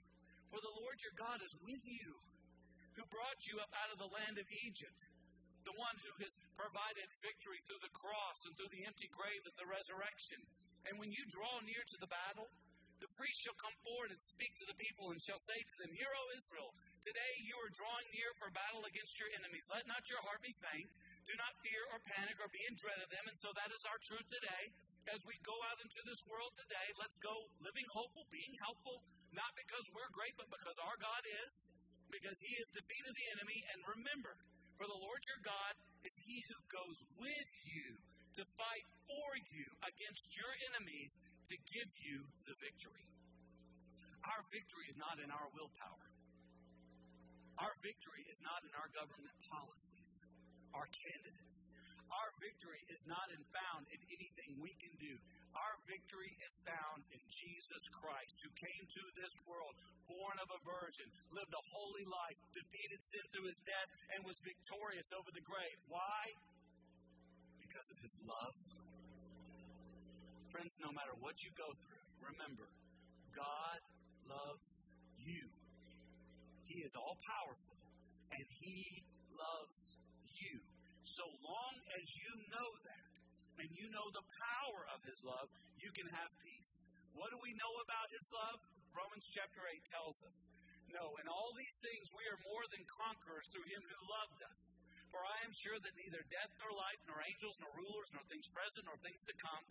For 0.53 0.60
the 0.62 0.75
Lord 0.79 0.96
your 1.03 1.15
God 1.20 1.39
is 1.44 1.53
with 1.67 1.84
you, 1.84 2.10
who 2.96 3.03
brought 3.12 3.41
you 3.44 3.60
up 3.60 3.72
out 3.75 3.91
of 3.91 4.00
the 4.00 4.08
land 4.08 4.39
of 4.39 4.48
Egypt, 4.63 5.00
the 5.67 5.75
one 5.75 5.98
who 6.00 6.13
has 6.22 6.32
provided 6.55 7.08
victory 7.20 7.60
through 7.65 7.82
the 7.84 7.98
cross 7.98 8.39
and 8.48 8.53
through 8.55 8.72
the 8.72 8.86
empty 8.88 9.10
grave 9.12 9.44
of 9.44 9.55
the 9.60 9.67
resurrection. 9.67 10.39
And 10.88 10.96
when 11.01 11.12
you 11.12 11.24
draw 11.34 11.60
near 11.65 11.82
to 11.82 11.98
the 12.00 12.08
battle, 12.08 12.48
the 13.03 13.12
priest 13.20 13.44
shall 13.44 13.58
come 13.60 13.75
forward 13.84 14.13
and 14.13 14.22
speak 14.24 14.53
to 14.63 14.67
the 14.72 14.77
people 14.79 15.12
and 15.12 15.20
shall 15.20 15.41
say 15.41 15.60
to 15.60 15.75
them, 15.84 15.91
Hear, 15.91 16.08
O 16.08 16.24
Israel, 16.39 16.72
today 17.03 17.34
you 17.44 17.55
are 17.60 17.72
drawing 17.75 18.08
near 18.15 18.32
for 18.39 18.48
battle 18.55 18.88
against 18.88 19.20
your 19.20 19.27
enemies. 19.36 19.67
Let 19.67 19.84
not 19.89 20.08
your 20.08 20.22
heart 20.24 20.39
be 20.39 20.55
faint 20.72 20.89
Do 21.25 21.34
not 21.41 21.53
fear 21.65 21.82
or 21.89 22.00
panic 22.05 22.38
or 22.38 22.50
be 22.53 22.62
in 22.70 22.75
dread 22.77 23.01
of 23.01 23.10
them. 23.10 23.25
And 23.25 23.38
so 23.41 23.50
that 23.58 23.70
is 23.74 23.82
our 23.89 24.00
truth 24.05 24.27
today. 24.29 24.63
As 25.10 25.22
we 25.25 25.36
go 25.41 25.58
out 25.70 25.77
into 25.82 26.00
this 26.05 26.22
world 26.29 26.53
today, 26.53 26.88
let's 27.01 27.17
go 27.22 27.34
living 27.65 27.86
hopeful, 27.94 28.25
being 28.29 28.53
helpful, 28.62 29.01
not 29.34 29.51
because 29.58 29.86
we're 29.94 30.10
great, 30.13 30.34
but 30.38 30.50
because 30.53 30.77
our 30.86 30.98
God 31.01 31.24
is, 31.46 31.51
because 32.13 32.38
He 32.38 32.53
is 32.58 32.67
the 32.74 32.82
has 32.82 32.82
defeated 32.82 33.13
the 33.13 33.27
enemy. 33.38 33.60
And 33.74 33.79
remember, 34.00 34.34
for 34.77 34.86
the 34.86 35.00
Lord 35.01 35.22
your 35.25 35.41
God 35.46 35.74
is 36.05 36.13
He 36.25 36.38
who 36.50 36.60
goes 36.70 36.98
with 37.17 37.50
you 37.70 37.88
to 38.38 38.44
fight 38.60 38.86
for 39.08 39.29
you 39.50 39.65
against 39.82 40.25
your 40.36 40.51
enemies 40.74 41.12
to 41.48 41.55
give 41.72 41.89
you 42.03 42.17
the 42.50 42.55
victory. 42.60 43.05
Our 44.25 44.41
victory 44.50 44.86
is 44.89 44.98
not 44.98 45.22
in 45.22 45.29
our 45.29 45.48
willpower. 45.53 46.05
Our 47.62 47.74
victory 47.79 48.24
is 48.27 48.39
not 48.44 48.60
in 48.67 48.74
our 48.75 48.89
government 48.91 49.38
policies, 49.48 50.13
our 50.75 50.88
candidates. 50.91 51.60
Our 52.12 52.29
victory 52.39 52.79
is 52.91 53.01
not 53.10 53.27
in 53.34 53.41
found 53.51 53.84
in 53.91 54.00
anything 54.08 54.51
we 54.62 54.72
can 54.77 54.94
do. 55.01 55.13
Our 55.55 55.75
victory 55.88 56.32
is 56.32 56.53
found 56.63 57.01
in 57.12 57.22
Jesus 57.27 57.84
Christ, 57.91 58.36
who 58.44 58.51
came 58.55 58.84
to 58.88 59.03
this 59.20 59.34
world, 59.48 59.74
born 60.08 60.38
of 60.39 60.48
a 60.51 60.60
virgin, 60.63 61.08
lived 61.34 61.51
a 61.51 61.63
holy 61.75 62.05
life, 62.08 62.39
defeated 62.55 63.01
sin 63.03 63.25
through 63.32 63.48
his 63.51 63.60
death, 63.67 63.89
and 64.15 64.20
was 64.24 64.38
victorious 64.44 65.10
over 65.15 65.32
the 65.32 65.44
grave. 65.44 65.79
Why? 65.91 66.24
Because 67.60 67.88
of 67.91 67.98
his 68.00 68.15
love. 68.24 68.55
Friends, 70.53 70.75
no 70.79 70.91
matter 70.96 71.15
what 71.20 71.36
you 71.44 71.51
go 71.60 71.67
through, 71.84 72.05
remember, 72.32 72.67
God 73.36 73.79
loves 74.24 74.88
you. 75.20 75.44
He 76.63 76.79
is 76.79 76.96
all 76.96 77.20
powerful, 77.27 77.75
and 78.32 78.46
He 78.63 79.03
loves 79.36 80.00
you. 80.51 80.57
So 81.05 81.25
long 81.41 81.73
as 81.95 82.05
you 82.17 82.31
know 82.49 82.69
that, 82.85 83.09
and 83.61 83.69
you 83.71 83.87
know 83.87 84.07
the 84.11 84.25
power 84.25 84.81
of 84.91 84.99
His 85.07 85.19
love, 85.23 85.47
you 85.79 85.89
can 85.95 86.09
have 86.11 86.31
peace. 86.43 86.73
What 87.15 87.31
do 87.31 87.39
we 87.39 87.55
know 87.55 87.73
about 87.87 88.07
His 88.11 88.27
love? 88.35 88.59
Romans 88.91 89.25
chapter 89.31 89.63
8 89.63 89.79
tells 89.95 90.17
us. 90.27 90.37
No, 90.91 91.05
in 91.19 91.27
all 91.27 91.51
these 91.55 91.77
things 91.81 92.05
we 92.13 92.23
are 92.29 92.47
more 92.47 92.65
than 92.71 92.83
conquerors 92.87 93.47
through 93.51 93.67
Him 93.67 93.83
who 93.83 93.99
loved 94.11 94.41
us. 94.43 94.61
For 95.11 95.23
I 95.23 95.37
am 95.47 95.53
sure 95.55 95.79
that 95.79 95.95
neither 95.95 96.23
death 96.27 96.51
nor 96.59 96.75
life, 96.75 97.01
nor 97.07 97.19
angels, 97.23 97.55
nor 97.63 97.71
rulers, 97.79 98.09
nor 98.11 98.23
things 98.27 98.47
present, 98.51 98.83
nor 98.83 98.99
things 98.99 99.23
to 99.23 99.35
come, 99.39 99.63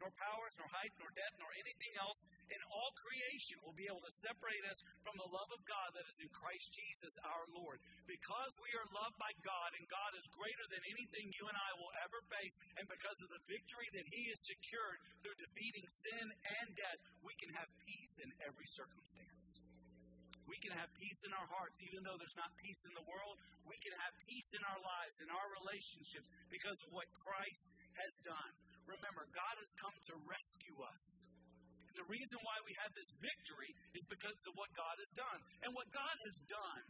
nor 0.00 0.10
powers, 0.16 0.54
nor 0.56 0.68
height, 0.72 0.92
nor 0.96 1.12
depth, 1.12 1.36
nor 1.38 1.52
anything 1.60 1.92
else 2.00 2.20
in 2.48 2.60
all 2.72 2.90
creation 2.96 3.60
will 3.62 3.76
be 3.76 3.86
able 3.86 4.02
to 4.02 4.14
separate 4.24 4.64
us 4.66 4.80
from 5.04 5.14
the 5.20 5.28
love 5.28 5.50
of 5.52 5.60
God 5.68 5.88
that 5.94 6.08
is 6.08 6.18
in 6.24 6.30
Christ 6.32 6.66
Jesus 6.72 7.14
our 7.22 7.46
Lord. 7.52 7.78
Because 8.08 8.52
we 8.64 8.72
are 8.80 8.88
loved 8.96 9.16
by 9.20 9.32
God 9.44 9.70
and 9.76 9.84
God 9.86 10.12
is 10.16 10.26
greater 10.34 10.66
than 10.72 10.82
anything 10.90 11.26
you 11.36 11.44
and 11.46 11.58
I 11.58 11.70
will 11.76 11.92
ever 12.02 12.20
face, 12.32 12.56
and 12.80 12.86
because 12.88 13.20
of 13.20 13.30
the 13.30 13.44
victory 13.46 13.88
that 13.94 14.06
He 14.08 14.22
has 14.32 14.40
secured 14.42 14.98
through 15.20 15.36
defeating 15.36 15.86
sin 15.88 16.26
and 16.26 16.68
death, 16.74 17.00
we 17.20 17.36
can 17.36 17.52
have 17.60 17.68
peace 17.84 18.14
in 18.24 18.30
every 18.44 18.68
circumstance. 18.72 19.60
We 20.50 20.58
can 20.58 20.74
have 20.74 20.90
peace 20.98 21.22
in 21.22 21.30
our 21.30 21.46
hearts, 21.46 21.78
even 21.78 22.02
though 22.02 22.18
there's 22.18 22.34
not 22.34 22.50
peace 22.58 22.82
in 22.82 22.90
the 22.98 23.06
world. 23.06 23.38
We 23.62 23.78
can 23.78 23.94
have 24.02 24.12
peace 24.26 24.50
in 24.50 24.62
our 24.66 24.82
lives, 24.82 25.22
in 25.22 25.30
our 25.30 25.48
relationships, 25.62 26.26
because 26.50 26.74
of 26.82 26.90
what 26.90 27.06
Christ 27.22 27.70
has 27.94 28.12
done. 28.26 28.52
Remember, 28.90 29.22
God 29.30 29.56
has 29.58 29.70
come 29.78 29.94
to 30.10 30.14
rescue 30.26 30.78
us. 30.82 31.02
The 31.94 32.06
reason 32.06 32.38
why 32.42 32.58
we 32.66 32.72
have 32.82 32.92
this 32.94 33.10
victory 33.18 33.70
is 33.94 34.04
because 34.06 34.38
of 34.46 34.54
what 34.54 34.70
God 34.74 34.96
has 34.98 35.10
done. 35.14 35.40
And 35.66 35.70
what 35.74 35.90
God 35.90 36.16
has 36.26 36.36
done, 36.46 36.84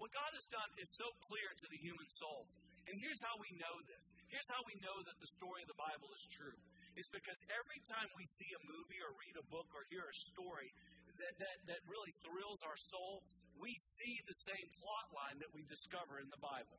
what 0.00 0.10
God 0.12 0.32
has 0.32 0.46
done 0.48 0.70
is 0.80 0.88
so 0.96 1.08
clear 1.28 1.48
to 1.48 1.66
the 1.68 1.80
human 1.80 2.08
soul. 2.18 2.48
And 2.84 2.94
here's 3.00 3.20
how 3.24 3.36
we 3.40 3.48
know 3.56 3.76
this. 3.88 4.04
Here's 4.28 4.48
how 4.52 4.60
we 4.68 4.76
know 4.84 4.96
that 5.08 5.16
the 5.16 5.30
story 5.40 5.64
of 5.64 5.68
the 5.72 5.80
Bible 5.80 6.10
is 6.12 6.24
true. 6.28 6.56
It's 7.00 7.08
because 7.08 7.40
every 7.48 7.80
time 7.88 8.08
we 8.12 8.28
see 8.28 8.50
a 8.52 8.60
movie 8.68 9.00
or 9.00 9.16
read 9.16 9.36
a 9.40 9.46
book 9.48 9.68
or 9.72 9.88
hear 9.88 10.04
a 10.04 10.16
story 10.28 10.68
that, 11.16 11.34
that, 11.40 11.56
that 11.72 11.80
really 11.88 12.12
thrills 12.20 12.60
our 12.66 12.76
soul, 12.76 13.24
we 13.56 13.72
see 13.78 14.14
the 14.28 14.36
same 14.36 14.66
plot 14.82 15.08
line 15.14 15.38
that 15.40 15.50
we 15.54 15.64
discover 15.70 16.20
in 16.20 16.28
the 16.28 16.40
Bible. 16.42 16.76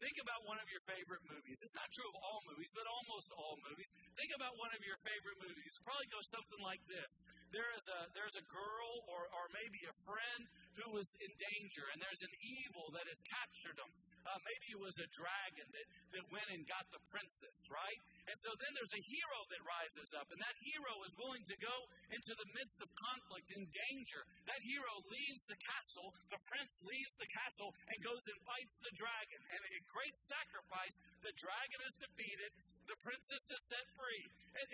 Think 0.00 0.16
about 0.16 0.40
one 0.48 0.56
of 0.56 0.64
your 0.72 0.80
favorite 0.88 1.20
movies. 1.28 1.60
It's 1.60 1.76
not 1.76 1.84
true 1.92 2.08
of 2.08 2.16
all 2.24 2.40
movies, 2.48 2.72
but 2.72 2.88
almost 2.88 3.28
all 3.36 3.60
movies. 3.68 3.92
Think 4.16 4.32
about 4.32 4.56
one 4.56 4.72
of 4.72 4.80
your 4.80 4.96
favorite 5.04 5.36
movies. 5.44 5.76
Probably 5.84 6.08
goes 6.08 6.24
something 6.32 6.62
like 6.64 6.80
this. 6.88 7.12
There 7.52 7.68
is 7.76 7.84
a 7.84 8.08
there's 8.16 8.32
a 8.40 8.44
girl 8.48 8.90
or, 9.12 9.28
or 9.28 9.44
maybe 9.52 9.84
a 9.84 9.94
friend 10.08 10.42
who 10.80 10.96
was 10.96 11.04
in 11.20 11.28
danger, 11.36 11.84
and 11.92 12.00
there's 12.00 12.24
an 12.24 12.32
evil 12.40 12.88
that 12.96 13.04
has 13.12 13.20
captured 13.28 13.76
them. 13.76 13.92
Uh, 14.26 14.38
maybe 14.44 14.66
it 14.76 14.80
was 14.80 14.96
a 15.00 15.08
dragon 15.16 15.66
that, 15.72 15.86
that 16.16 16.24
went 16.30 16.48
and 16.52 16.62
got 16.68 16.84
the 16.92 17.00
princess, 17.08 17.58
right? 17.72 18.00
And 18.28 18.36
so 18.40 18.50
then 18.60 18.72
there's 18.76 18.94
a 18.94 19.04
hero 19.04 19.38
that 19.50 19.62
rises 19.64 20.08
up, 20.14 20.28
and 20.30 20.40
that 20.40 20.56
hero 20.60 20.94
is 21.08 21.12
willing 21.18 21.44
to 21.46 21.56
go 21.58 21.76
into 22.12 22.32
the 22.36 22.48
midst 22.54 22.78
of 22.84 22.88
conflict 22.94 23.48
and 23.56 23.64
danger. 23.66 24.22
That 24.46 24.60
hero 24.62 24.94
leaves 25.08 25.42
the 25.48 25.58
castle, 25.58 26.08
the 26.30 26.40
prince 26.46 26.74
leaves 26.84 27.14
the 27.18 27.30
castle, 27.32 27.70
and 27.90 27.98
goes 28.04 28.24
and 28.28 28.38
fights 28.46 28.76
the 28.84 28.94
dragon. 28.94 29.40
And 29.50 29.60
at 29.60 29.82
great 29.90 30.16
sacrifice, 30.16 30.96
the 31.24 31.34
dragon 31.36 31.80
is 31.84 31.94
defeated, 31.98 32.50
the 32.90 32.98
princess 33.06 33.44
is 33.54 33.62
set 33.70 33.86
free. 33.94 34.24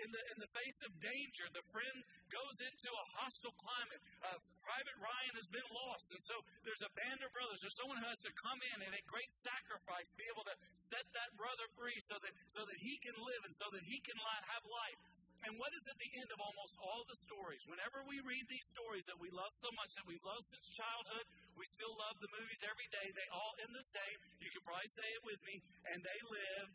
In 0.01 0.09
the, 0.09 0.21
in 0.33 0.37
the 0.41 0.51
face 0.51 0.79
of 0.83 0.91
danger, 0.97 1.45
the 1.53 1.61
friend 1.69 1.97
goes 2.33 2.57
into 2.65 2.89
a 2.89 3.05
hostile 3.21 3.53
climate. 3.61 4.01
Uh, 4.25 4.41
Private 4.65 4.97
Ryan 4.97 5.33
has 5.37 5.47
been 5.53 5.69
lost, 5.69 6.07
and 6.11 6.21
so 6.25 6.35
there's 6.65 6.81
a 6.81 6.91
band 6.97 7.21
of 7.21 7.29
brothers, 7.31 7.61
or 7.61 7.71
someone 7.77 8.01
who 8.01 8.09
has 8.09 8.19
to 8.25 8.33
come 8.41 8.59
in 8.73 8.77
and 8.83 8.91
at 8.91 9.05
great 9.05 9.31
sacrifice 9.31 10.09
be 10.17 10.25
able 10.33 10.43
to 10.49 10.55
set 10.75 11.05
that 11.13 11.29
brother 11.37 11.69
free 11.77 11.95
so 12.09 12.17
that, 12.19 12.33
so 12.51 12.65
that 12.65 12.77
he 12.81 12.97
can 12.99 13.15
live 13.21 13.41
and 13.45 13.53
so 13.53 13.69
that 13.71 13.85
he 13.85 14.01
can 14.01 14.17
have 14.17 14.65
life. 14.65 14.99
And 15.45 15.53
what 15.61 15.69
is 15.69 15.85
at 15.85 15.97
the 16.01 16.11
end 16.17 16.29
of 16.33 16.39
almost 16.41 16.73
all 16.81 17.05
the 17.05 17.17
stories? 17.21 17.61
Whenever 17.69 18.01
we 18.09 18.17
read 18.25 18.45
these 18.49 18.67
stories 18.73 19.05
that 19.05 19.19
we 19.21 19.29
love 19.29 19.53
so 19.53 19.69
much, 19.77 19.93
that 19.93 20.05
we've 20.09 20.23
loved 20.25 20.43
since 20.49 20.65
childhood, 20.73 21.25
we 21.53 21.65
still 21.69 21.93
love 21.93 22.17
the 22.17 22.31
movies 22.33 22.61
every 22.65 22.89
day, 22.89 23.05
they 23.13 23.29
all 23.29 23.53
end 23.61 23.71
the 23.71 23.85
same. 23.85 24.17
You 24.41 24.49
can 24.49 24.65
probably 24.65 24.89
say 24.89 25.07
it 25.13 25.23
with 25.23 25.41
me, 25.45 25.61
and 25.93 26.01
they 26.01 26.19
live. 26.25 26.67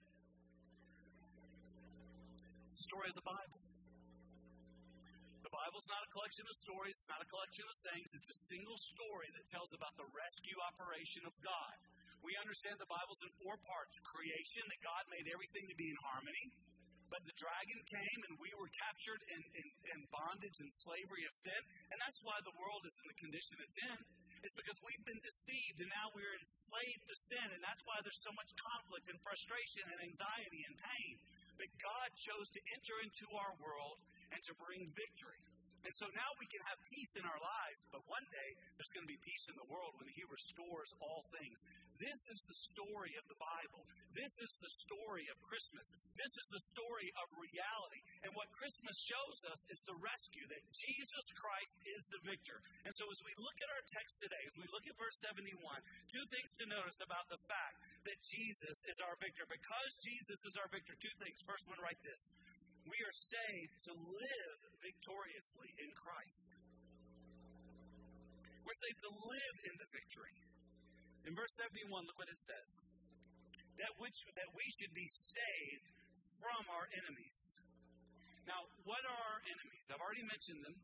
The 2.83 2.91
story 2.99 3.15
of 3.15 3.19
the 3.23 3.31
Bible. 3.31 3.62
The 5.47 5.55
Bible's 5.55 5.87
not 5.87 6.03
a 6.03 6.11
collection 6.11 6.43
of 6.51 6.57
stories, 6.67 6.99
it's 6.99 7.07
not 7.07 7.23
a 7.23 7.31
collection 7.31 7.62
of 7.62 7.77
sayings, 7.79 8.11
it's 8.11 8.27
a 8.27 8.39
single 8.51 8.75
story 8.75 9.31
that 9.39 9.47
tells 9.55 9.71
about 9.71 9.95
the 9.95 10.09
rescue 10.11 10.59
operation 10.67 11.23
of 11.23 11.31
God. 11.47 11.77
We 12.27 12.35
understand 12.43 12.83
the 12.83 12.91
Bible's 12.91 13.23
in 13.23 13.31
four 13.39 13.55
parts 13.55 13.95
creation, 14.03 14.67
that 14.67 14.83
God 14.83 15.05
made 15.15 15.31
everything 15.31 15.62
to 15.71 15.77
be 15.79 15.95
in 15.95 15.99
harmony. 16.11 16.47
But 17.07 17.23
the 17.23 17.39
dragon 17.39 17.79
came 17.87 18.21
and 18.27 18.35
we 18.43 18.51
were 18.59 18.71
captured 18.75 19.23
in, 19.31 19.43
in, 19.62 19.67
in 19.95 19.99
bondage 20.11 20.59
and 20.59 20.71
slavery 20.83 21.23
of 21.23 21.35
sin. 21.39 21.62
And 21.95 22.03
that's 22.03 22.19
why 22.27 22.43
the 22.43 22.57
world 22.59 22.83
is 22.83 22.99
in 22.99 23.07
the 23.07 23.19
condition 23.23 23.62
it's 23.62 23.79
in. 23.79 23.99
It's 24.43 24.55
because 24.59 24.79
we've 24.83 25.07
been 25.07 25.23
deceived 25.23 25.79
and 25.79 25.91
now 25.91 26.11
we're 26.19 26.35
enslaved 26.43 27.05
to 27.07 27.15
sin. 27.31 27.47
And 27.55 27.63
that's 27.63 27.83
why 27.87 28.03
there's 28.03 28.23
so 28.27 28.35
much 28.35 28.51
conflict 28.59 29.07
and 29.07 29.19
frustration 29.23 29.87
and 29.87 29.99
anxiety 30.03 30.63
and 30.67 30.75
pain. 30.75 31.15
But 31.59 31.71
God 31.79 32.09
chose 32.19 32.51
to 32.59 32.61
enter 32.75 32.97
into 33.07 33.27
our 33.39 33.55
world 33.63 34.03
and 34.35 34.41
to 34.51 34.53
bring 34.59 34.91
victory. 34.99 35.41
And 35.83 35.95
so 35.99 36.07
now 36.15 36.31
we 36.39 36.47
can 36.47 36.62
have 36.71 36.79
peace 36.95 37.12
in 37.19 37.25
our 37.27 37.41
lives, 37.43 37.81
but 37.91 38.03
one 38.07 38.27
day 38.31 38.51
there's 38.79 38.93
going 38.95 39.03
to 39.03 39.11
be 39.11 39.19
peace 39.27 39.47
in 39.51 39.57
the 39.59 39.67
world 39.67 39.99
when 39.99 40.07
He 40.15 40.23
restores 40.31 40.91
all 41.03 41.27
things. 41.35 41.59
This 41.99 42.21
is 42.31 42.41
the 42.47 42.59
story 42.71 43.15
of 43.19 43.27
the 43.27 43.39
Bible. 43.39 43.83
This 44.15 44.35
is 44.43 44.53
the 44.62 44.73
story 44.83 45.27
of 45.31 45.37
Christmas. 45.43 45.87
This 46.15 46.35
is 46.39 46.49
the 46.55 46.62
story 46.71 47.09
of 47.19 47.27
reality. 47.35 48.01
And 48.23 48.31
what 48.39 48.51
Christmas 48.55 48.95
shows 49.07 49.39
us 49.51 49.61
is 49.71 49.81
the 49.87 49.99
rescue 49.99 50.47
that 50.51 50.62
Jesus 50.71 51.27
Christ 51.35 51.75
is 51.83 52.03
the 52.15 52.23
victor. 52.27 52.59
And 52.87 52.95
so 52.95 53.07
as 53.11 53.21
we 53.27 53.35
look 53.39 53.59
at 53.59 53.71
our 53.71 53.85
text 53.91 54.23
today, 54.23 54.43
as 54.47 54.57
we 54.59 54.67
look 54.71 54.87
at 54.87 54.95
verse 54.99 55.19
71, 55.27 55.59
two 56.11 56.27
things 56.31 56.51
to 56.62 56.65
notice 56.71 56.99
about 57.03 57.27
the 57.27 57.43
fact 57.51 57.77
that 58.07 58.19
Jesus 58.23 58.79
is 58.87 58.99
our 59.03 59.19
victor. 59.19 59.47
Because 59.51 59.91
Jesus 60.03 60.41
is 60.47 60.55
our 60.59 60.69
victor, 60.71 60.95
two 60.99 61.15
things. 61.19 61.39
First 61.43 61.67
one, 61.67 61.79
write 61.83 62.01
this. 62.07 62.23
We 62.87 62.99
are 63.03 63.15
saved 63.15 63.77
to 63.87 63.93
live 63.95 64.59
victoriously 64.83 65.71
in 65.79 65.91
Christ. 65.95 66.49
We're 68.62 68.81
saved 68.83 69.01
to 69.07 69.12
live 69.12 69.57
in 69.71 69.75
the 69.79 69.89
victory. 69.91 70.37
In 71.27 71.33
verse 71.39 71.55
71, 71.62 72.03
look 72.03 72.19
what 72.19 72.31
it 72.31 72.41
says. 72.43 72.69
That 73.79 73.93
which 74.03 74.19
that 74.35 74.51
we 74.55 74.67
should 74.79 74.95
be 74.95 75.07
saved 75.07 75.87
from 76.43 76.62
our 76.75 76.87
enemies. 76.91 77.39
Now, 78.47 78.59
what 78.83 79.03
are 79.07 79.23
our 79.23 79.41
enemies? 79.47 79.85
I've 79.87 80.03
already 80.03 80.27
mentioned 80.27 80.61
them. 80.67 80.77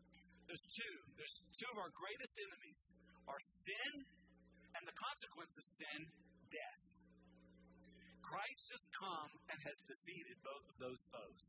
There's 0.47 0.67
two. 0.71 0.95
There's 1.19 1.37
two 1.59 1.69
of 1.75 1.79
our 1.83 1.91
greatest 1.93 2.35
enemies 2.39 2.81
are 3.29 3.43
sin 3.43 3.93
and 4.79 4.83
the 4.87 4.97
consequence 4.97 5.55
of 5.59 5.65
sin, 5.67 6.01
death. 6.49 6.83
Christ 8.25 8.67
has 8.73 8.85
come 8.95 9.31
and 9.51 9.59
has 9.65 9.79
defeated 9.89 10.37
both 10.45 10.65
of 10.71 10.77
those 10.81 11.03
foes. 11.13 11.45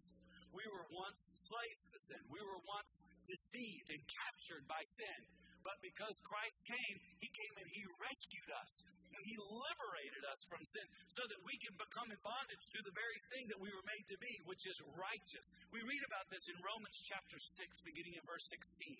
We 0.53 0.65
were 0.69 0.87
once 0.89 1.21
slaves 1.37 1.83
to 1.93 1.97
sin. 2.09 2.21
We 2.29 2.41
were 2.41 2.61
once 2.65 2.93
deceived 3.25 3.87
and 3.93 4.01
captured 4.05 4.65
by 4.65 4.81
sin. 4.85 5.19
But 5.61 5.77
because 5.83 6.15
Christ 6.23 6.63
came, 6.65 6.95
He 7.19 7.29
came 7.29 7.55
and 7.59 7.67
He 7.69 7.83
rescued 7.99 8.51
us. 8.57 8.73
And 9.11 9.21
He 9.27 9.35
liberated 9.35 10.23
us 10.31 10.39
from 10.47 10.63
sin 10.63 10.87
so 11.11 11.23
that 11.27 11.41
we 11.43 11.55
can 11.59 11.75
become 11.75 12.07
in 12.07 12.19
bondage 12.23 12.65
to 12.71 12.79
the 12.81 12.95
very 12.95 13.19
thing 13.35 13.45
that 13.51 13.59
we 13.59 13.69
were 13.69 13.85
made 13.85 14.05
to 14.07 14.17
be, 14.23 14.33
which 14.47 14.63
is 14.63 14.79
righteous. 14.95 15.45
We 15.75 15.83
read 15.83 16.03
about 16.07 16.31
this 16.31 16.45
in 16.47 16.57
Romans 16.63 16.97
chapter 17.03 17.37
6, 17.37 17.83
beginning 17.83 18.15
in 18.15 18.23
verse 18.23 18.47
16. 18.47 18.95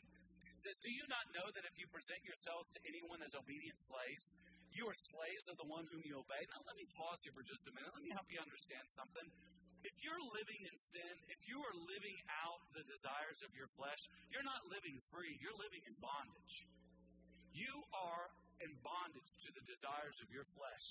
It 0.59 0.67
says, 0.67 0.75
Do 0.83 0.91
you 0.91 1.07
not 1.07 1.23
know 1.31 1.47
that 1.55 1.63
if 1.63 1.75
you 1.79 1.87
present 1.87 2.19
yourselves 2.27 2.67
to 2.75 2.79
anyone 2.83 3.23
as 3.23 3.31
obedient 3.31 3.79
slaves, 3.79 4.35
you 4.75 4.83
are 4.85 4.97
slaves 5.15 5.45
of 5.47 5.55
the 5.55 5.69
one 5.71 5.87
whom 5.87 6.03
you 6.03 6.19
obey? 6.19 6.43
Now, 6.51 6.59
let 6.67 6.75
me 6.75 6.83
pause 6.99 7.23
here 7.23 7.31
for 7.31 7.47
just 7.47 7.63
a 7.65 7.71
minute. 7.71 7.89
Let 7.95 8.03
me 8.03 8.11
help 8.11 8.27
you 8.27 8.43
understand 8.43 8.83
something. 8.91 9.27
If 9.83 9.95
you're 10.03 10.23
living 10.35 10.61
in 10.67 10.75
sin, 10.75 11.13
if 11.31 11.39
you 11.47 11.59
are 11.59 11.75
living 11.87 12.17
out 12.43 12.59
the 12.75 12.83
desires 12.83 13.39
of 13.47 13.51
your 13.55 13.69
flesh, 13.79 14.01
you're 14.27 14.43
not 14.43 14.67
living 14.67 14.99
free, 15.07 15.39
you're 15.39 15.55
living 15.55 15.83
in 15.87 15.95
bondage. 16.03 16.55
You 17.55 17.71
are 17.95 18.27
in 18.59 18.71
bondage 18.83 19.31
to 19.47 19.49
the 19.55 19.63
desires 19.63 20.19
of 20.19 20.27
your 20.35 20.47
flesh. 20.55 20.85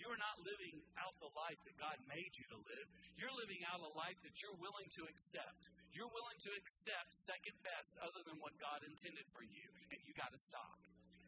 You 0.00 0.08
are 0.08 0.16
not 0.16 0.40
living 0.40 0.80
out 0.96 1.12
the 1.20 1.28
life 1.36 1.60
that 1.68 1.76
God 1.76 2.00
made 2.08 2.32
you 2.32 2.48
to 2.56 2.58
live. 2.64 2.86
You're 3.20 3.36
living 3.36 3.60
out 3.68 3.84
a 3.84 3.92
life 3.92 4.16
that 4.24 4.32
you're 4.40 4.56
willing 4.56 4.88
to 4.96 5.04
accept. 5.04 5.68
You're 5.92 6.08
willing 6.08 6.40
to 6.48 6.52
accept 6.56 7.12
second 7.12 7.56
best 7.60 7.92
other 8.00 8.24
than 8.24 8.40
what 8.40 8.56
God 8.56 8.80
intended 8.80 9.28
for 9.36 9.44
you, 9.44 9.66
and 9.92 10.00
you 10.08 10.16
got 10.16 10.32
to 10.32 10.40
stop. 10.40 10.80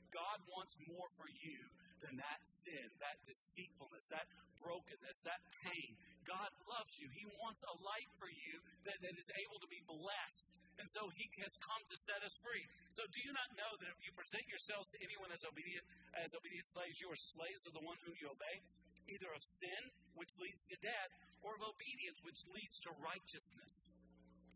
God 0.09 0.41
wants 0.49 0.73
more 0.89 1.09
for 1.21 1.29
you 1.29 1.61
than 2.03 2.19
that 2.19 2.41
sin, 2.45 2.87
that 2.99 3.17
deceitfulness, 3.25 4.05
that 4.11 4.27
brokenness, 4.63 5.19
that 5.27 5.43
pain. 5.67 5.91
God 6.23 6.51
loves 6.71 6.95
you. 6.99 7.11
He 7.11 7.27
wants 7.43 7.63
a 7.67 7.75
life 7.83 8.11
for 8.19 8.31
you 8.31 8.55
that, 8.87 8.99
that 9.03 9.15
is 9.19 9.29
able 9.43 9.59
to 9.59 9.69
be 9.71 9.83
blessed. 9.87 10.55
And 10.79 10.89
so 10.91 11.11
he 11.15 11.27
has 11.43 11.55
come 11.63 11.83
to 11.83 11.97
set 12.07 12.21
us 12.23 12.35
free. 12.43 12.65
So 12.95 13.03
do 13.07 13.19
you 13.23 13.33
not 13.35 13.51
know 13.59 13.73
that 13.83 13.91
if 13.91 13.99
you 14.03 14.11
present 14.15 14.43
yourselves 14.49 14.89
to 14.95 14.99
anyone 15.03 15.31
as 15.31 15.43
obedient 15.47 15.85
as 16.17 16.31
obedient 16.33 16.67
slaves, 16.71 16.97
you 16.99 17.11
are 17.11 17.21
slaves 17.39 17.63
of 17.67 17.73
the 17.77 17.85
one 17.85 17.99
whom 18.07 18.17
you 18.19 18.31
obey, 18.31 18.57
either 19.11 19.31
of 19.35 19.43
sin, 19.43 19.83
which 20.15 20.33
leads 20.39 20.63
to 20.71 20.77
death, 20.81 21.13
or 21.43 21.59
of 21.59 21.63
obedience, 21.63 22.19
which 22.23 22.41
leads 22.55 22.77
to 22.87 22.91
righteousness. 23.03 23.75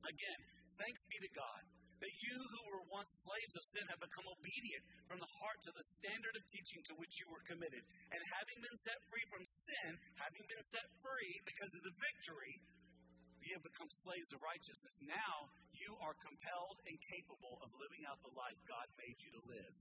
Again, 0.06 0.40
thanks 0.78 1.02
be 1.10 1.18
to 1.18 1.30
God 1.34 1.75
that 2.00 2.14
you 2.20 2.36
who 2.36 2.62
were 2.68 2.84
once 2.92 3.12
slaves 3.24 3.54
of 3.56 3.64
sin 3.72 3.84
have 3.88 4.02
become 4.02 4.26
obedient 4.28 4.84
from 5.08 5.18
the 5.20 5.32
heart 5.40 5.58
to 5.64 5.72
the 5.72 5.86
standard 5.96 6.34
of 6.36 6.44
teaching 6.52 6.80
to 6.92 6.94
which 7.00 7.14
you 7.16 7.26
were 7.32 7.42
committed. 7.48 7.82
And 8.12 8.20
having 8.36 8.58
been 8.60 8.78
set 8.80 8.98
free 9.08 9.24
from 9.32 9.44
sin, 9.44 9.90
having 10.20 10.44
been 10.44 10.64
set 10.66 10.86
free 11.00 11.34
because 11.48 11.72
of 11.72 11.82
the 11.88 11.96
victory, 11.96 12.54
you 13.46 13.54
have 13.54 13.64
become 13.64 13.88
slaves 13.88 14.34
of 14.34 14.42
righteousness. 14.42 14.96
Now 15.06 15.48
you 15.70 15.94
are 16.02 16.18
compelled 16.18 16.78
and 16.84 16.96
capable 17.14 17.62
of 17.62 17.70
living 17.78 18.02
out 18.10 18.18
the 18.26 18.34
life 18.34 18.58
God 18.66 18.86
made 18.98 19.16
you 19.22 19.30
to 19.38 19.42
live. 19.46 19.74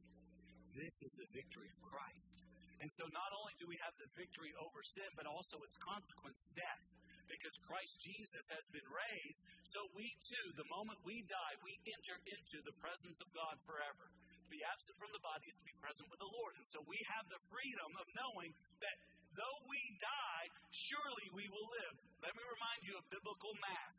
This 0.77 0.95
is 1.01 1.11
the 1.17 1.29
victory 1.33 1.71
of 1.71 1.79
Christ. 1.81 2.45
And 2.83 2.91
so 2.93 3.07
not 3.09 3.31
only 3.33 3.55
do 3.57 3.65
we 3.65 3.79
have 3.81 3.95
the 3.97 4.11
victory 4.13 4.51
over 4.59 4.83
sin, 4.83 5.07
but 5.15 5.25
also 5.25 5.57
its 5.63 5.79
consequence, 5.79 6.37
death 6.53 6.83
because 7.27 7.55
Christ 7.65 7.93
Jesus 8.01 8.45
has 8.53 8.65
been 8.71 8.85
raised, 8.87 9.41
so 9.67 9.79
we 9.97 10.05
too, 10.25 10.45
the 10.55 10.67
moment 10.71 10.99
we 11.03 11.21
die, 11.25 11.53
we 11.65 11.73
enter 11.89 12.17
into 12.29 12.57
the 12.63 12.75
presence 12.79 13.19
of 13.21 13.29
God 13.33 13.55
forever. 13.65 14.05
To 14.09 14.49
be 14.53 14.61
absent 14.61 14.95
from 15.01 15.09
the 15.09 15.23
body 15.25 15.45
is 15.49 15.57
to 15.57 15.65
be 15.65 15.75
present 15.81 16.05
with 16.05 16.21
the 16.21 16.29
Lord. 16.29 16.53
And 16.61 16.67
so 16.69 16.79
we 16.85 17.01
have 17.17 17.25
the 17.27 17.41
freedom 17.49 17.91
of 17.97 18.05
knowing 18.13 18.53
that 18.81 18.95
though 19.33 19.59
we 19.65 19.81
die, 19.97 20.45
surely 20.69 21.27
we 21.33 21.45
will 21.49 21.65
live. 21.65 21.95
Let 22.21 22.33
me 22.37 22.43
remind 22.45 22.81
you 22.85 22.93
of 23.01 23.03
biblical 23.09 23.53
math. 23.57 23.97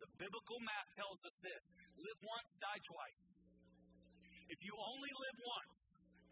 The 0.00 0.10
biblical 0.16 0.58
math 0.64 0.88
tells 0.96 1.20
us 1.24 1.36
this 1.44 1.64
live 2.00 2.20
once, 2.24 2.50
die 2.60 2.80
twice. 2.80 3.20
If 4.48 4.60
you 4.64 4.72
only 4.76 5.12
live 5.12 5.38
once, 5.40 5.78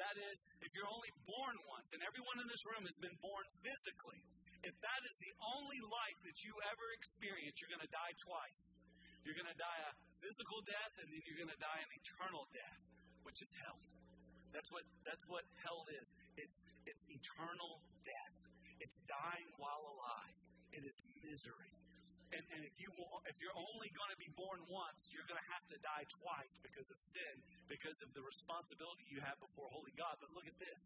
that 0.00 0.16
is, 0.16 0.38
if 0.64 0.72
you're 0.72 0.88
only 0.88 1.12
born 1.28 1.56
once, 1.68 1.88
and 1.92 2.00
everyone 2.04 2.40
in 2.40 2.48
this 2.48 2.64
room 2.68 2.84
has 2.88 2.98
been 2.98 3.16
born 3.20 3.44
physically, 3.60 4.20
if 4.62 4.74
that 4.78 5.02
is 5.02 5.16
the 5.18 5.34
only 5.58 5.80
life 5.82 6.18
that 6.22 6.38
you 6.46 6.54
ever 6.70 6.86
experience, 6.94 7.58
you're 7.58 7.70
going 7.70 7.82
to 7.82 7.94
die 7.94 8.14
twice. 8.22 8.78
You're 9.26 9.38
going 9.38 9.50
to 9.50 9.58
die 9.58 9.80
a 9.86 9.92
physical 10.22 10.62
death, 10.66 10.94
and 11.02 11.06
then 11.10 11.22
you're 11.26 11.38
going 11.38 11.50
to 11.50 11.62
die 11.62 11.80
an 11.82 11.90
eternal 11.98 12.46
death, 12.54 12.82
which 13.26 13.38
is 13.42 13.50
hell. 13.62 13.78
That's 14.54 14.70
what 14.70 14.84
that's 15.02 15.26
what 15.26 15.42
hell 15.64 15.82
is. 15.90 16.06
It's 16.38 16.58
it's 16.86 17.02
eternal 17.08 17.80
death. 18.06 18.36
It's 18.82 18.98
dying 19.08 19.50
while 19.58 19.82
alive. 19.96 20.36
It 20.74 20.82
is 20.84 20.94
misery. 21.22 21.72
And, 22.32 22.40
and 22.56 22.62
if 22.64 22.74
you 22.76 22.88
if 23.28 23.36
you're 23.40 23.56
only 23.56 23.88
going 23.96 24.12
to 24.12 24.20
be 24.20 24.30
born 24.36 24.60
once, 24.68 25.08
you're 25.10 25.26
going 25.26 25.40
to 25.40 25.50
have 25.56 25.64
to 25.72 25.78
die 25.80 26.04
twice 26.20 26.54
because 26.60 26.88
of 26.92 26.98
sin, 27.00 27.34
because 27.66 27.96
of 28.04 28.12
the 28.12 28.22
responsibility 28.22 29.08
you 29.08 29.24
have 29.24 29.40
before 29.40 29.72
holy 29.72 29.94
God. 29.96 30.20
But 30.20 30.34
look 30.36 30.44
at 30.44 30.58
this: 30.60 30.82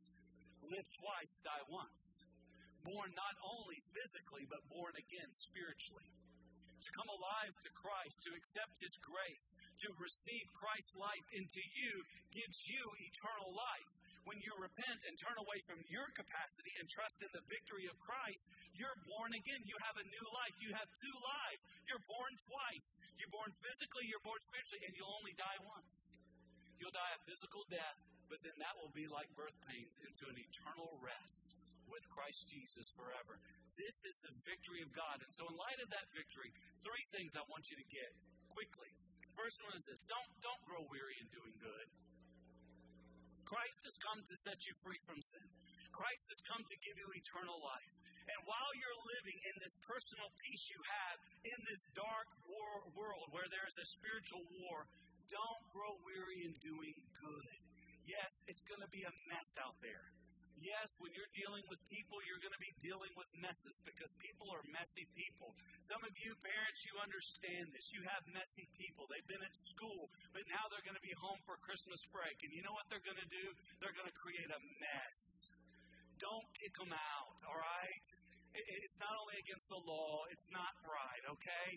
live 0.63 0.87
twice, 0.97 1.33
die 1.43 1.65
once 1.67 2.26
born 2.87 3.11
not 3.19 3.37
only 3.43 3.79
physically, 3.91 4.47
but 4.47 4.63
born 4.71 4.95
again 4.95 5.31
spiritually. 5.35 6.07
To 6.87 6.91
come 6.95 7.11
alive 7.11 7.55
to 7.67 7.71
Christ, 7.75 8.17
to 8.23 8.37
accept 8.39 8.79
His 8.79 8.95
grace, 9.03 9.47
to 9.83 9.89
receive 9.99 10.47
Christ's 10.55 10.95
life 10.95 11.27
into 11.35 11.59
you 11.59 11.93
gives 12.31 12.59
you 12.71 12.83
eternal 13.11 13.51
life. 13.51 13.91
When 14.27 14.39
you 14.43 14.55
repent 14.59 14.99
and 15.07 15.15
turn 15.19 15.39
away 15.39 15.63
from 15.71 15.79
your 15.87 16.07
capacity 16.15 16.75
and 16.83 16.87
trust 16.91 17.19
in 17.23 17.31
the 17.31 17.47
victory 17.47 17.87
of 17.87 17.95
Christ, 18.03 18.43
you're 18.75 18.99
born 19.07 19.31
again. 19.39 19.63
You 19.67 19.79
have 19.87 19.99
a 20.03 20.07
new 20.07 20.27
life. 20.35 20.55
You 20.59 20.75
have 20.75 20.91
two 20.99 21.17
lives. 21.23 21.63
You're 21.87 22.03
born 22.11 22.35
twice. 22.43 22.89
You're 23.23 23.31
born 23.31 23.55
physically, 23.63 24.11
you're 24.11 24.27
born 24.27 24.43
spiritually, 24.43 24.83
and 24.83 24.93
you'll 24.99 25.15
only 25.15 25.35
die 25.39 25.61
once. 25.63 25.95
You'll 26.83 26.95
die 26.95 27.15
a 27.15 27.23
physical 27.23 27.63
death, 27.71 27.99
but 28.27 28.43
then 28.43 28.59
that 28.59 28.75
will 28.83 28.91
be 28.91 29.07
like 29.07 29.31
birth 29.39 29.55
pains 29.71 29.95
into 30.03 30.27
an 30.27 30.39
eternal 30.43 30.99
rest 30.99 31.55
with 31.91 32.05
Christ 32.11 32.47
Jesus 32.51 32.87
forever. 32.95 33.39
This 33.77 33.97
is 34.09 34.17
the 34.25 34.35
victory 34.43 34.81
of 34.81 34.91
God. 34.97 35.21
And 35.21 35.31
so, 35.37 35.45
in 35.47 35.55
light 35.55 35.81
of 35.85 35.89
that 35.93 36.09
victory, 36.17 36.51
three 36.81 37.07
things 37.13 37.37
I 37.37 37.45
want 37.47 37.65
you 37.69 37.77
to 37.77 37.89
get 37.93 38.11
quickly. 38.51 38.91
First 39.37 39.61
one 39.69 39.77
is 39.77 39.85
this 39.85 40.01
don't, 40.09 40.33
don't 40.41 40.63
grow 40.65 40.81
weary 40.89 41.17
in 41.21 41.29
doing 41.29 41.55
good. 41.61 41.87
Christ 43.45 43.79
has 43.87 43.97
come 44.03 44.19
to 44.25 44.37
set 44.43 44.59
you 44.67 44.75
free 44.83 44.99
from 45.07 45.21
sin. 45.23 45.47
Christ 45.95 46.25
has 46.35 46.41
come 46.51 46.65
to 46.65 46.77
give 46.83 46.97
you 46.99 47.09
eternal 47.15 47.61
life. 47.63 47.95
And 48.27 48.41
while 48.43 48.73
you're 48.75 49.01
living 49.07 49.39
in 49.39 49.55
this 49.63 49.77
personal 49.87 50.29
peace 50.43 50.67
you 50.67 50.81
have 50.83 51.17
in 51.47 51.59
this 51.71 51.83
dark 51.95 52.27
war 52.43 52.91
world 52.99 53.31
where 53.31 53.47
there 53.47 53.63
is 53.71 53.79
a 53.79 53.87
spiritual 53.87 54.43
war, 54.51 54.91
don't 55.31 55.63
grow 55.71 55.95
weary 56.03 56.43
in 56.43 56.55
doing 56.59 56.97
good. 57.23 57.57
Yes, 58.03 58.33
it's 58.51 58.67
going 58.67 58.83
to 58.83 58.91
be 58.91 59.07
a 59.07 59.15
mess 59.31 59.51
out 59.63 59.79
there. 59.79 60.11
Yes, 60.57 60.89
when 61.05 61.13
you're 61.13 61.29
dealing 61.37 61.65
with 61.69 61.77
people, 61.93 62.17
you're 62.25 62.41
going 62.41 62.55
to 62.57 62.65
be 62.65 62.73
dealing 62.81 63.13
with 63.13 63.29
messes 63.37 63.77
because 63.85 64.09
people 64.17 64.49
are 64.49 64.65
messy 64.73 65.05
people. 65.13 65.53
Some 65.85 66.01
of 66.01 66.13
you 66.17 66.33
parents, 66.41 66.81
you 66.89 66.97
understand 66.97 67.77
this. 67.77 67.93
You 67.93 68.01
have 68.09 68.25
messy 68.33 68.65
people. 68.81 69.05
They've 69.13 69.29
been 69.29 69.45
at 69.45 69.57
school, 69.61 70.09
but 70.33 70.49
now 70.49 70.65
they're 70.73 70.85
going 70.85 70.97
to 70.97 71.05
be 71.05 71.13
home 71.21 71.37
for 71.45 71.61
Christmas 71.61 72.01
break. 72.09 72.41
And 72.41 72.51
you 72.57 72.65
know 72.65 72.73
what 72.73 72.89
they're 72.89 73.05
going 73.05 73.21
to 73.21 73.31
do? 73.31 73.47
They're 73.85 73.95
going 73.95 74.09
to 74.09 74.17
create 74.17 74.49
a 74.49 74.61
mess. 74.81 75.19
Don't 76.17 76.49
kick 76.57 76.73
them 76.81 76.93
out, 76.97 77.37
all 77.45 77.61
right? 77.61 78.05
It's 78.57 78.97
not 78.97 79.13
only 79.13 79.37
against 79.37 79.69
the 79.69 79.81
law, 79.85 80.25
it's 80.33 80.49
not 80.49 80.73
right, 80.89 81.25
okay? 81.37 81.69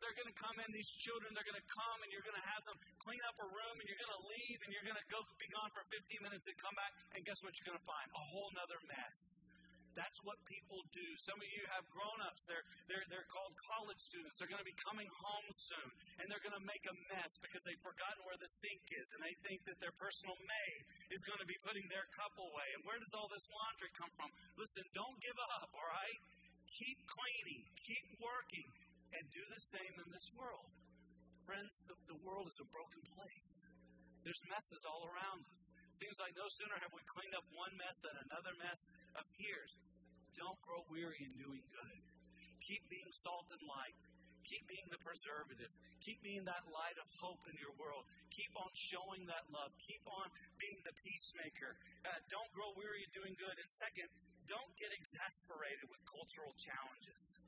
They're 0.00 0.16
going 0.16 0.30
to 0.30 0.38
come 0.38 0.56
in, 0.62 0.68
these 0.72 0.92
children, 1.02 1.34
they're 1.34 1.46
going 1.48 1.58
to 1.58 1.70
come 1.70 1.98
and 2.00 2.08
you're 2.08 2.24
going 2.24 2.38
to 2.38 2.48
have 2.48 2.62
them 2.64 2.78
clean 3.02 3.22
up 3.28 3.36
a 3.42 3.48
room 3.48 3.76
and 3.76 3.86
you're 3.90 4.00
going 4.00 4.14
to 4.16 4.24
leave 4.30 4.58
and 4.64 4.70
you're 4.72 4.86
going 4.86 4.98
to 4.98 5.08
go 5.12 5.20
be 5.36 5.48
gone 5.52 5.70
for 5.74 5.82
15 5.90 6.22
minutes 6.24 6.46
and 6.48 6.56
come 6.62 6.74
back 6.78 6.92
and 7.12 7.20
guess 7.26 7.38
what 7.44 7.52
you're 7.58 7.68
going 7.68 7.80
to 7.80 7.88
find? 7.88 8.06
A 8.14 8.24
whole 8.32 8.50
nother 8.54 8.80
mess. 8.88 9.42
That's 9.92 10.20
what 10.24 10.40
people 10.48 10.80
do. 10.96 11.04
Some 11.20 11.36
of 11.36 11.48
you 11.52 11.62
have 11.76 11.84
grown-ups. 11.92 12.48
They're, 12.48 12.64
they're, 12.88 13.04
they're 13.12 13.28
called 13.28 13.52
college 13.68 14.00
students. 14.00 14.40
They're 14.40 14.48
going 14.48 14.62
to 14.62 14.68
be 14.68 14.78
coming 14.88 15.08
home 15.20 15.48
soon, 15.52 15.88
and 16.16 16.24
they're 16.32 16.40
going 16.40 16.56
to 16.56 16.64
make 16.64 16.80
a 16.88 16.96
mess 17.12 17.32
because 17.44 17.60
they've 17.68 17.84
forgotten 17.84 18.24
where 18.24 18.40
the 18.40 18.48
sink 18.48 18.80
is, 18.88 19.04
and 19.12 19.20
they 19.20 19.36
think 19.44 19.60
that 19.68 19.76
their 19.84 19.92
personal 20.00 20.32
maid 20.48 20.80
is 21.12 21.20
going 21.28 21.40
to 21.44 21.48
be 21.48 21.60
putting 21.60 21.84
their 21.92 22.08
cup 22.16 22.32
away. 22.40 22.68
And 22.72 22.80
where 22.88 22.96
does 22.96 23.12
all 23.12 23.28
this 23.28 23.44
laundry 23.52 23.92
come 23.92 24.12
from? 24.16 24.32
Listen, 24.56 24.84
don't 24.96 25.18
give 25.20 25.36
up, 25.60 25.68
all 25.76 25.90
right? 25.92 26.18
Keep 26.72 26.98
cleaning. 27.04 27.62
Keep 27.84 28.06
working 28.16 28.68
and 29.22 29.30
do 29.30 29.46
the 29.54 29.62
same 29.62 29.94
in 30.02 30.10
this 30.10 30.26
world. 30.34 30.66
Friends, 31.46 31.70
the, 31.86 31.94
the 32.10 32.18
world 32.26 32.50
is 32.50 32.58
a 32.58 32.66
broken 32.74 32.98
place. 33.14 33.70
There's 34.26 34.42
messes 34.50 34.82
all 34.82 35.06
around 35.06 35.46
us. 35.46 35.62
Seems 35.94 36.18
like 36.18 36.34
no 36.34 36.50
sooner 36.50 36.74
have 36.82 36.90
we 36.90 37.06
cleaned 37.06 37.38
up 37.38 37.46
one 37.54 37.70
mess 37.78 38.02
than 38.02 38.18
another 38.26 38.50
mess 38.58 38.90
appears. 39.14 39.78
Don't 40.34 40.58
grow 40.66 40.82
weary 40.90 41.22
in 41.22 41.30
doing 41.38 41.62
good. 41.70 42.02
Keep 42.66 42.82
being 42.90 43.10
salt 43.22 43.46
and 43.54 43.62
light. 43.62 43.94
Keep 44.42 44.66
being 44.66 44.88
the 44.90 44.98
preservative. 45.06 45.70
Keep 46.02 46.18
being 46.26 46.42
that 46.42 46.66
light 46.66 46.98
of 46.98 47.06
hope 47.22 47.46
in 47.46 47.54
your 47.62 47.74
world. 47.78 48.02
Keep 48.34 48.50
on 48.58 48.74
showing 48.74 49.22
that 49.30 49.46
love. 49.54 49.70
Keep 49.86 50.02
on 50.10 50.26
being 50.58 50.82
the 50.82 50.94
peacemaker. 51.06 51.78
Uh, 52.02 52.18
don't 52.26 52.50
grow 52.50 52.74
weary 52.74 53.06
in 53.06 53.10
doing 53.14 53.38
good. 53.38 53.54
And 53.54 53.70
second, 53.70 54.10
don't 54.50 54.72
get 54.82 54.90
exasperated 54.90 55.86
with 55.86 56.02
cultural 56.10 56.50
challenges 56.58 57.38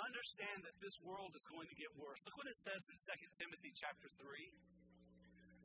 understand 0.00 0.66
that 0.66 0.76
this 0.82 0.96
world 1.02 1.32
is 1.38 1.44
going 1.46 1.68
to 1.70 1.78
get 1.78 1.90
worse. 1.94 2.18
Look 2.26 2.38
what 2.38 2.50
it 2.50 2.58
says 2.58 2.82
in 2.90 2.96
2 2.98 3.38
Timothy 3.38 3.70
chapter 3.78 4.10
3. 4.18 4.26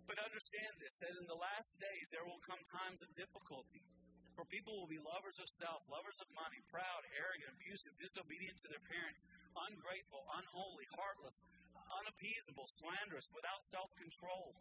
But 0.05 0.21
understand 0.21 0.73
this 0.81 0.97
that 1.05 1.13
in 1.21 1.27
the 1.29 1.37
last 1.37 1.77
days 1.77 2.07
there 2.09 2.25
will 2.25 2.41
come 2.41 2.61
times 2.73 3.01
of 3.05 3.09
difficulty. 3.13 3.85
For 4.33 4.47
people 4.47 4.71
will 4.79 4.89
be 4.89 5.01
lovers 5.01 5.35
of 5.37 5.51
self, 5.59 5.83
lovers 5.91 6.15
of 6.23 6.31
money, 6.31 6.63
proud, 6.71 7.01
arrogant, 7.11 7.59
abusive, 7.59 7.93
disobedient 7.99 8.57
to 8.63 8.71
their 8.71 8.85
parents, 8.87 9.21
ungrateful, 9.51 10.23
unholy, 10.31 10.87
heartless, 10.95 11.37
unappeasable, 11.75 12.65
slanderous, 12.79 13.27
without 13.35 13.61
self 13.67 13.91
control, 13.99 14.55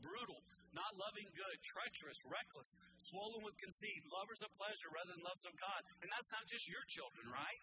brutal, 0.00 0.40
not 0.72 0.96
loving 0.96 1.28
good, 1.36 1.58
treacherous, 1.60 2.18
reckless, 2.24 2.70
swollen 3.10 3.44
with 3.44 3.54
conceit, 3.60 4.00
lovers 4.08 4.40
of 4.40 4.50
pleasure 4.56 4.90
rather 4.96 5.12
than 5.12 5.28
lovers 5.28 5.46
of 5.46 5.54
God. 5.60 5.80
And 6.00 6.08
that's 6.08 6.30
not 6.32 6.48
just 6.48 6.64
your 6.64 6.82
children, 6.88 7.28
right? 7.28 7.62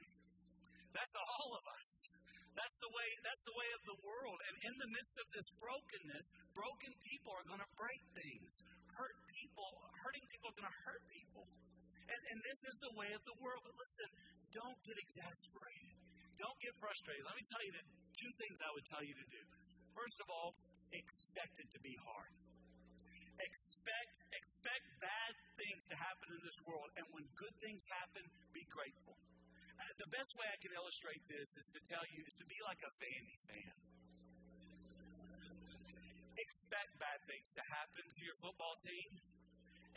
That's 0.98 1.14
all 1.14 1.50
of 1.54 1.66
us. 1.78 1.90
That's 2.58 2.78
the 2.82 2.90
way 2.90 3.08
that's 3.22 3.44
the 3.46 3.54
way 3.54 3.70
of 3.78 3.82
the 3.86 3.98
world. 4.02 4.40
And 4.50 4.56
in 4.66 4.74
the 4.82 4.90
midst 4.90 5.16
of 5.22 5.28
this 5.30 5.46
brokenness, 5.62 6.26
broken 6.58 6.92
people 7.06 7.38
are 7.38 7.46
going 7.46 7.62
to 7.62 7.72
break 7.78 8.02
things. 8.18 8.50
Hurt 8.98 9.14
people, 9.30 9.70
hurting 10.02 10.26
people 10.26 10.50
are 10.50 10.58
going 10.58 10.72
to 10.74 10.80
hurt 10.90 11.04
people. 11.06 11.46
And, 12.10 12.22
and 12.34 12.40
this 12.42 12.60
is 12.66 12.76
the 12.82 12.94
way 12.98 13.14
of 13.14 13.22
the 13.30 13.38
world. 13.38 13.62
But 13.62 13.78
listen, 13.78 14.10
don't 14.50 14.80
get 14.82 14.98
exasperated. 14.98 15.94
Don't 16.42 16.58
get 16.58 16.74
frustrated. 16.82 17.22
Let 17.30 17.38
me 17.38 17.46
tell 17.46 17.62
you 17.62 17.74
the 17.78 17.86
two 18.18 18.32
things 18.42 18.58
I 18.58 18.70
would 18.74 18.88
tell 18.90 19.06
you 19.06 19.14
to 19.14 19.28
do. 19.30 19.42
First 19.94 20.18
of 20.18 20.28
all, 20.34 20.58
expect 20.98 21.62
it 21.62 21.70
to 21.78 21.80
be 21.86 21.94
hard. 22.02 22.34
Expect 23.38 24.18
expect 24.34 24.86
bad 24.98 25.34
things 25.62 25.82
to 25.94 25.96
happen 25.98 26.28
in 26.34 26.42
this 26.42 26.58
world, 26.66 26.90
and 26.98 27.06
when 27.14 27.26
good 27.38 27.54
things 27.62 27.86
happen, 28.02 28.24
be 28.50 28.66
grateful. 28.70 29.14
The 29.98 30.10
best 30.14 30.32
way 30.38 30.46
I 30.46 30.58
can 30.62 30.74
illustrate 30.78 31.26
this 31.26 31.50
is 31.58 31.68
to 31.74 31.82
tell 31.90 32.06
you 32.14 32.22
is 32.22 32.36
to 32.38 32.46
be 32.46 32.60
like 32.70 32.78
a 32.86 32.92
Vandy 33.02 33.38
fan. 33.50 33.76
Expect 36.38 36.92
bad 37.02 37.20
things 37.26 37.50
to 37.58 37.64
happen 37.74 38.06
to 38.06 38.20
your 38.22 38.38
football 38.38 38.78
team. 38.86 39.10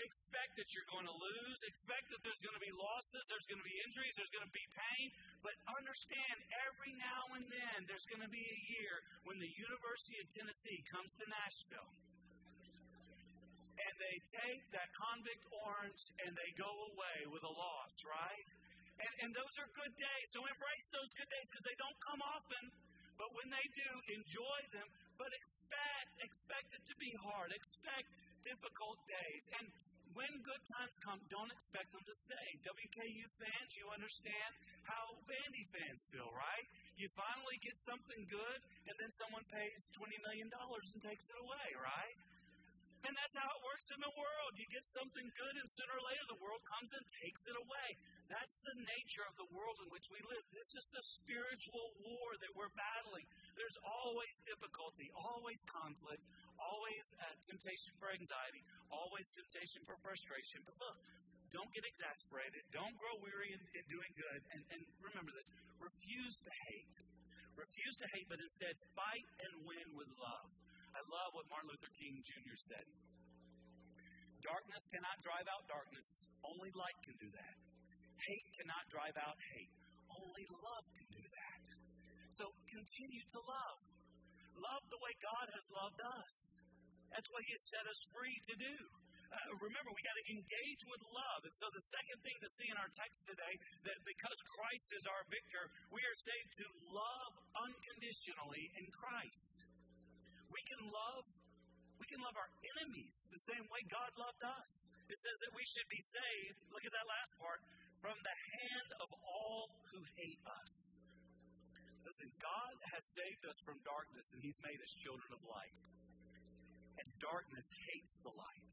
Expect 0.00 0.56
that 0.56 0.68
you're 0.72 0.88
going 0.88 1.04
to 1.04 1.12
lose. 1.12 1.58
Expect 1.68 2.08
that 2.16 2.20
there's 2.24 2.40
going 2.40 2.56
to 2.56 2.64
be 2.64 2.72
losses. 2.72 3.20
There's 3.28 3.44
going 3.44 3.60
to 3.60 3.68
be 3.68 3.76
injuries. 3.84 4.16
There's 4.16 4.32
going 4.32 4.48
to 4.48 4.56
be 4.56 4.64
pain. 4.72 5.06
But 5.44 5.52
understand, 5.68 6.36
every 6.64 6.96
now 6.96 7.22
and 7.36 7.44
then, 7.44 7.84
there's 7.84 8.08
going 8.08 8.24
to 8.24 8.32
be 8.32 8.40
a 8.40 8.58
year 8.72 8.94
when 9.28 9.36
the 9.36 9.52
University 9.52 10.16
of 10.24 10.26
Tennessee 10.32 10.80
comes 10.88 11.12
to 11.20 11.24
Nashville 11.28 11.92
and 13.80 13.94
they 13.96 14.16
take 14.32 14.62
that 14.76 14.88
convict 14.92 15.44
orange 15.64 16.02
and 16.24 16.32
they 16.36 16.50
go 16.56 16.68
away 16.68 17.18
with 17.32 17.44
a 17.44 17.52
loss, 17.52 17.94
right? 18.04 18.46
And, 19.00 19.14
and 19.26 19.30
those 19.32 19.54
are 19.60 19.68
good 19.72 19.94
days. 19.96 20.26
So 20.32 20.44
embrace 20.44 20.88
those 20.92 21.10
good 21.16 21.30
days 21.32 21.46
because 21.48 21.64
they 21.64 21.78
don't 21.80 21.98
come 22.04 22.20
often. 22.20 22.64
But 23.16 23.28
when 23.36 23.48
they 23.52 23.66
do, 23.76 23.90
enjoy 24.16 24.60
them. 24.72 24.88
But 25.20 25.28
expect, 25.36 26.10
expect 26.24 26.68
it 26.72 26.84
to 26.88 26.94
be 26.96 27.12
hard. 27.20 27.52
Expect 27.52 28.08
difficult 28.44 28.96
days. 29.04 29.44
And 29.60 29.66
when 30.16 30.32
good 30.42 30.64
times 30.66 30.94
come, 31.04 31.20
don't 31.30 31.52
expect 31.54 31.92
them 31.94 32.02
to 32.02 32.14
stay. 32.16 32.48
WKU 32.66 33.24
fans, 33.38 33.70
you 33.78 33.86
understand 33.94 34.50
how 34.82 35.14
Vandy 35.28 35.64
fans 35.70 36.02
feel, 36.10 36.26
right? 36.34 36.66
You 36.98 37.06
finally 37.14 37.58
get 37.62 37.78
something 37.78 38.26
good, 38.26 38.60
and 38.90 38.94
then 38.98 39.10
someone 39.14 39.46
pays 39.46 39.86
$20 39.94 40.10
million 40.26 40.48
and 40.50 41.00
takes 41.04 41.30
it 41.30 41.38
away, 41.38 41.68
right? 41.78 42.16
And 43.00 43.12
that's 43.16 43.36
how 43.36 43.48
it 43.48 43.60
works 43.64 43.88
in 43.96 44.00
the 44.04 44.12
world. 44.12 44.52
You 44.60 44.68
get 44.68 44.84
something 44.92 45.24
good, 45.32 45.54
and 45.56 45.66
sooner 45.72 45.94
or 45.96 46.04
later 46.04 46.24
the 46.28 46.40
world 46.44 46.60
comes 46.68 46.90
and 46.92 47.04
takes 47.24 47.42
it 47.48 47.56
away. 47.56 47.88
That's 48.28 48.58
the 48.60 48.76
nature 48.76 49.24
of 49.24 49.34
the 49.40 49.48
world 49.56 49.76
in 49.80 49.88
which 49.88 50.04
we 50.12 50.20
live. 50.20 50.44
This 50.52 50.70
is 50.76 50.86
the 50.92 51.02
spiritual 51.02 51.96
war 52.04 52.28
that 52.44 52.52
we're 52.52 52.72
battling. 52.76 53.24
There's 53.56 53.78
always 53.80 54.34
difficulty, 54.44 55.08
always 55.16 55.60
conflict, 55.64 56.22
always 56.60 57.04
uh, 57.24 57.34
temptation 57.48 57.92
for 57.96 58.12
anxiety, 58.12 58.62
always 58.92 59.26
temptation 59.32 59.80
for 59.88 59.96
frustration. 60.04 60.60
But 60.68 60.76
look, 60.78 60.98
don't 61.50 61.72
get 61.74 61.82
exasperated. 61.82 62.62
Don't 62.70 62.94
grow 63.00 63.16
weary 63.24 63.50
in, 63.56 63.62
in 63.74 63.84
doing 63.90 64.12
good. 64.14 64.40
And, 64.54 64.62
and 64.76 64.80
remember 65.02 65.34
this 65.34 65.50
refuse 65.82 66.36
to 66.46 66.52
hate. 66.70 66.96
Refuse 67.58 67.96
to 67.98 68.06
hate, 68.14 68.26
but 68.30 68.38
instead 68.38 68.78
fight 68.94 69.26
and 69.42 69.52
win 69.66 69.88
with 69.98 70.08
love. 70.20 70.48
I 70.94 71.00
love 71.06 71.30
what 71.38 71.46
Martin 71.46 71.70
Luther 71.70 71.92
King 71.96 72.18
Jr. 72.26 72.56
said. 72.66 72.86
Darkness 74.40 74.84
cannot 74.88 75.16
drive 75.20 75.46
out 75.52 75.64
darkness, 75.68 76.08
only 76.42 76.72
light 76.72 76.98
can 77.04 77.16
do 77.20 77.28
that. 77.28 77.54
Hate 78.20 78.48
cannot 78.56 78.84
drive 78.88 79.16
out 79.20 79.36
hate, 79.52 79.72
only 80.10 80.44
love 80.48 80.84
can 80.96 81.08
do 81.12 81.24
that. 81.24 81.60
So 82.32 82.44
continue 82.72 83.24
to 83.36 83.40
love. 83.44 83.78
Love 84.56 84.84
the 84.88 85.00
way 85.00 85.12
God 85.20 85.46
has 85.52 85.66
loved 85.72 86.00
us. 86.00 86.34
That's 87.12 87.28
what 87.32 87.42
He 87.44 87.52
has 87.52 87.64
set 87.68 87.84
us 87.84 88.00
free 88.12 88.36
to 88.50 88.54
do. 88.60 88.76
Uh, 89.30 89.62
remember, 89.62 89.94
we 89.94 90.02
got 90.02 90.18
to 90.18 90.26
engage 90.34 90.82
with 90.90 91.02
love. 91.06 91.40
And 91.46 91.54
so, 91.54 91.70
the 91.70 91.86
second 91.86 92.18
thing 92.26 92.34
to 92.42 92.50
see 92.50 92.66
in 92.66 92.76
our 92.82 92.90
text 92.90 93.22
today 93.30 93.54
that 93.86 93.98
because 94.02 94.38
Christ 94.58 94.88
is 94.90 95.04
our 95.06 95.22
victor, 95.30 95.64
we 95.94 96.02
are 96.02 96.18
saved 96.18 96.50
to 96.58 96.66
love 96.90 97.32
unconditionally 97.54 98.64
in 98.74 98.86
Christ. 98.90 99.69
We 100.50 100.62
can 100.66 100.82
love 100.90 101.24
we 102.00 102.08
can 102.08 102.20
love 102.24 102.32
our 102.32 102.50
enemies 102.80 103.12
the 103.28 103.42
same 103.44 103.64
way 103.68 103.84
God 103.92 104.10
loved 104.16 104.40
us. 104.40 104.72
It 105.04 105.18
says 105.20 105.36
that 105.44 105.52
we 105.52 105.64
should 105.68 105.88
be 105.92 106.00
saved, 106.00 106.56
look 106.72 106.80
at 106.80 106.94
that 106.96 107.04
last 107.04 107.32
part, 107.36 107.60
from 108.00 108.16
the 108.24 108.36
hand 108.56 108.90
of 109.04 109.08
all 109.20 109.68
who 109.92 110.00
hate 110.16 110.40
us. 110.48 110.72
Listen, 112.00 112.32
God 112.40 112.74
has 112.96 113.04
saved 113.12 113.44
us 113.44 113.58
from 113.68 113.76
darkness 113.84 114.26
and 114.32 114.40
He's 114.40 114.56
made 114.64 114.80
us 114.80 114.92
children 115.04 115.30
of 115.36 115.42
light. 115.44 115.76
And 116.96 117.06
darkness 117.20 117.68
hates 117.92 118.16
the 118.24 118.32
light 118.32 118.72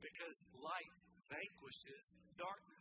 because 0.00 0.36
light 0.56 0.94
vanquishes 1.28 2.04
darkness. 2.40 2.79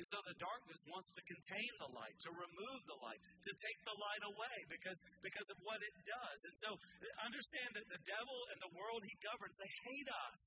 And 0.00 0.08
so 0.08 0.16
the 0.24 0.40
darkness 0.40 0.80
wants 0.88 1.12
to 1.12 1.20
contain 1.28 1.72
the 1.76 1.92
light, 1.92 2.16
to 2.24 2.32
remove 2.32 2.80
the 2.88 2.96
light, 3.04 3.20
to 3.20 3.52
take 3.52 3.80
the 3.84 3.92
light 4.00 4.24
away 4.32 4.56
because, 4.72 4.96
because 5.20 5.44
of 5.52 5.60
what 5.60 5.76
it 5.84 5.92
does. 6.08 6.40
And 6.48 6.56
so 6.56 6.72
understand 7.20 7.76
that 7.76 7.84
the 7.84 8.00
devil 8.08 8.38
and 8.48 8.58
the 8.64 8.72
world 8.72 9.04
he 9.04 9.12
governs, 9.20 9.52
they 9.60 9.68
hate 9.92 10.08
us. 10.32 10.42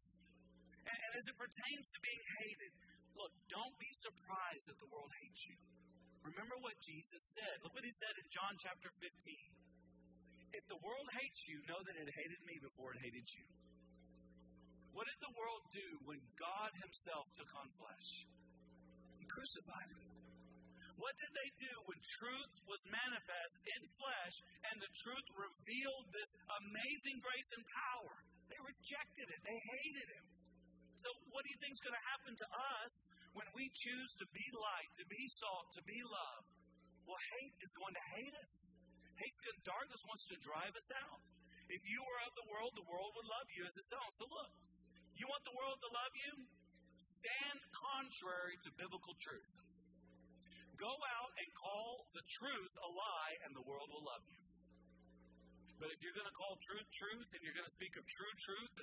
And, 0.89 0.97
and 0.97 1.11
as 1.21 1.25
it 1.29 1.37
pertains 1.37 1.85
to 1.85 1.99
being 2.01 2.23
hated, 2.41 2.71
look, 3.13 3.29
don't 3.53 3.77
be 3.77 3.93
surprised 4.01 4.73
that 4.73 4.77
the 4.81 4.89
world 4.89 5.13
hates 5.21 5.41
you. 5.45 5.57
Remember 6.25 6.57
what 6.65 6.73
Jesus 6.81 7.21
said. 7.37 7.61
Look 7.61 7.77
what 7.77 7.85
he 7.85 7.93
said 7.93 8.13
in 8.17 8.25
John 8.33 8.57
chapter 8.57 8.89
15. 8.89 9.05
If 10.57 10.65
the 10.65 10.81
world 10.81 11.09
hates 11.13 11.41
you, 11.45 11.61
know 11.69 11.77
that 11.77 11.93
it 11.93 12.09
hated 12.09 12.41
me 12.49 12.57
before 12.57 12.97
it 12.97 13.05
hated 13.05 13.29
you. 13.37 13.45
What 14.97 15.05
did 15.05 15.21
the 15.21 15.33
world 15.37 15.61
do 15.69 15.87
when 16.09 16.21
God 16.41 16.73
Himself 16.81 17.29
took 17.37 17.53
on 17.53 17.69
flesh? 17.77 18.32
Crucified 19.27 19.89
him. 19.91 20.03
What 21.01 21.15
did 21.19 21.33
they 21.35 21.49
do 21.59 21.73
when 21.89 21.99
truth 22.21 22.53
was 22.69 22.79
manifest 22.87 23.55
in 23.65 23.81
flesh 23.99 24.35
and 24.71 24.79
the 24.79 24.91
truth 25.03 25.27
revealed 25.35 26.05
this 26.15 26.31
amazing 26.63 27.17
grace 27.19 27.49
and 27.59 27.63
power? 27.67 28.15
They 28.47 28.59
rejected 28.61 29.27
it, 29.27 29.39
they 29.43 29.59
hated 29.59 30.07
him. 30.15 30.25
So, 31.03 31.09
what 31.35 31.43
do 31.43 31.51
you 31.51 31.59
think 31.59 31.75
is 31.75 31.83
going 31.83 31.97
to 31.99 32.07
happen 32.15 32.33
to 32.39 32.47
us 32.47 32.91
when 33.35 33.49
we 33.51 33.67
choose 33.75 34.11
to 34.23 34.25
be 34.31 34.45
light, 34.55 34.91
to 35.03 35.05
be 35.11 35.23
salt, 35.35 35.67
to 35.75 35.83
be 35.83 35.99
love? 35.99 36.43
Well, 37.03 37.19
hate 37.35 37.55
is 37.59 37.71
going 37.75 37.91
to 37.91 38.05
hate 38.15 38.35
us. 38.39 38.53
Hate's 39.19 39.41
good. 39.43 39.57
Darkness 39.67 39.99
wants 40.07 40.23
to 40.31 40.39
drive 40.39 40.71
us 40.71 40.89
out. 41.03 41.19
If 41.67 41.83
you 41.83 41.99
were 41.99 42.19
of 42.23 42.31
the 42.39 42.47
world, 42.47 42.71
the 42.79 42.87
world 42.87 43.11
would 43.19 43.27
love 43.27 43.47
you 43.51 43.67
as 43.67 43.75
its 43.75 43.91
own. 43.91 44.09
So, 44.15 44.23
look, 44.31 44.51
you 45.19 45.27
want 45.27 45.43
the 45.43 45.55
world 45.59 45.77
to 45.83 45.89
love 45.91 46.13
you? 46.15 46.33
Stand 47.03 47.59
contrary 47.73 48.55
to 48.63 48.69
biblical 48.79 49.15
truth. 49.19 49.53
Go 50.79 50.91
out 50.91 51.31
and 51.37 51.47
call 51.53 52.07
the 52.17 52.25
truth 52.27 52.73
a 52.81 52.89
lie, 52.89 53.33
and 53.47 53.51
the 53.55 53.65
world 53.67 53.87
will 53.93 54.03
love 54.03 54.23
you. 54.27 54.41
But 55.79 55.91
if 55.91 55.99
you're 55.99 56.15
going 56.15 56.27
to 56.27 56.37
call 56.39 56.55
truth 56.63 56.87
truth, 56.95 57.27
and 57.35 57.39
you're 57.43 57.55
going 57.55 57.67
to 57.67 57.75
speak 57.75 57.93
of 57.99 58.03
true 58.07 58.33
truth, 58.47 58.73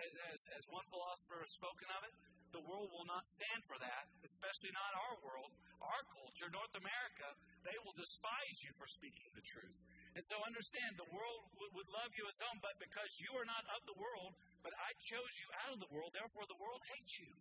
as, 0.00 0.12
as, 0.32 0.40
as 0.56 0.62
one 0.72 0.84
philosopher 0.88 1.44
has 1.44 1.52
spoken 1.52 1.88
of 1.92 2.00
it, 2.08 2.14
the 2.54 2.64
world 2.64 2.88
will 2.94 3.04
not 3.04 3.26
stand 3.28 3.60
for 3.68 3.76
that, 3.76 4.04
especially 4.24 4.72
not 4.72 4.88
our 4.96 5.14
world, 5.20 5.52
our 5.84 6.02
culture, 6.16 6.48
North 6.48 6.72
America. 6.78 7.28
They 7.60 7.76
will 7.84 7.92
despise 7.92 8.56
you 8.64 8.72
for 8.80 8.88
speaking 8.88 9.28
the 9.36 9.44
truth. 9.44 9.76
And 10.16 10.24
so 10.24 10.40
understand, 10.40 10.96
the 10.96 11.10
world 11.12 11.40
would, 11.60 11.72
would 11.76 11.90
love 11.92 12.08
you 12.16 12.24
its 12.32 12.40
own, 12.40 12.56
but 12.64 12.72
because 12.80 13.10
you 13.20 13.36
are 13.36 13.44
not 13.44 13.60
of 13.76 13.84
the 13.84 13.98
world, 14.00 14.32
but 14.64 14.72
I 14.72 14.90
chose 15.04 15.32
you 15.36 15.48
out 15.66 15.76
of 15.76 15.80
the 15.84 15.92
world, 15.92 16.16
therefore 16.16 16.48
the 16.48 16.56
world 16.56 16.80
hates 16.88 17.12
you 17.20 17.32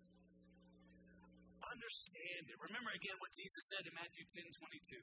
understand 1.64 2.44
it. 2.50 2.58
Remember 2.60 2.92
again 2.96 3.16
what 3.20 3.32
Jesus 3.36 3.64
said 3.72 3.84
in 3.88 3.94
Matthew 3.96 4.24
10 4.36 4.44
22. 4.52 5.00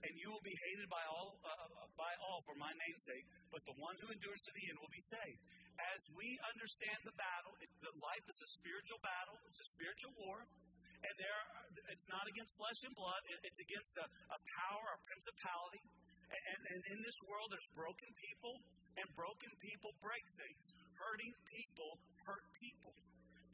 And 0.00 0.12
you 0.16 0.32
will 0.32 0.40
be 0.40 0.56
hated 0.64 0.88
by 0.88 1.04
all, 1.12 1.36
uh, 1.44 1.52
uh, 1.52 1.88
by 1.92 2.08
all 2.24 2.40
for 2.48 2.56
my 2.56 2.72
name's 2.72 3.04
sake, 3.04 3.26
but 3.52 3.60
the 3.68 3.76
one 3.76 3.92
who 4.00 4.08
endures 4.08 4.40
to 4.48 4.52
the 4.56 4.64
end 4.72 4.80
will 4.80 4.88
be 4.88 5.04
saved. 5.04 5.40
As 5.76 6.00
we 6.16 6.40
understand 6.40 7.04
the 7.04 7.12
battle, 7.20 7.52
it, 7.60 7.68
the 7.84 7.92
life 8.00 8.24
is 8.24 8.40
a 8.40 8.48
spiritual 8.48 8.96
battle, 9.04 9.36
it's 9.44 9.60
a 9.60 9.68
spiritual 9.76 10.16
war, 10.24 10.40
and 11.04 11.14
there, 11.20 11.40
it's 11.92 12.08
not 12.08 12.24
against 12.32 12.56
flesh 12.56 12.80
and 12.80 12.96
blood, 12.96 13.22
it, 13.28 13.44
it's 13.44 13.60
against 13.60 13.92
a, 14.00 14.06
a 14.08 14.38
power, 14.56 14.84
a 14.96 15.00
principality. 15.04 15.84
And, 16.32 16.60
and 16.64 16.80
in 16.96 16.98
this 17.04 17.18
world, 17.28 17.52
there's 17.52 17.70
broken 17.76 18.08
people, 18.16 18.54
And 18.98 19.06
broken 19.14 19.50
people 19.62 19.94
break 20.02 20.24
things. 20.34 20.64
Hurting 20.98 21.32
people 21.46 21.90
hurt 22.26 22.44
people. 22.58 22.94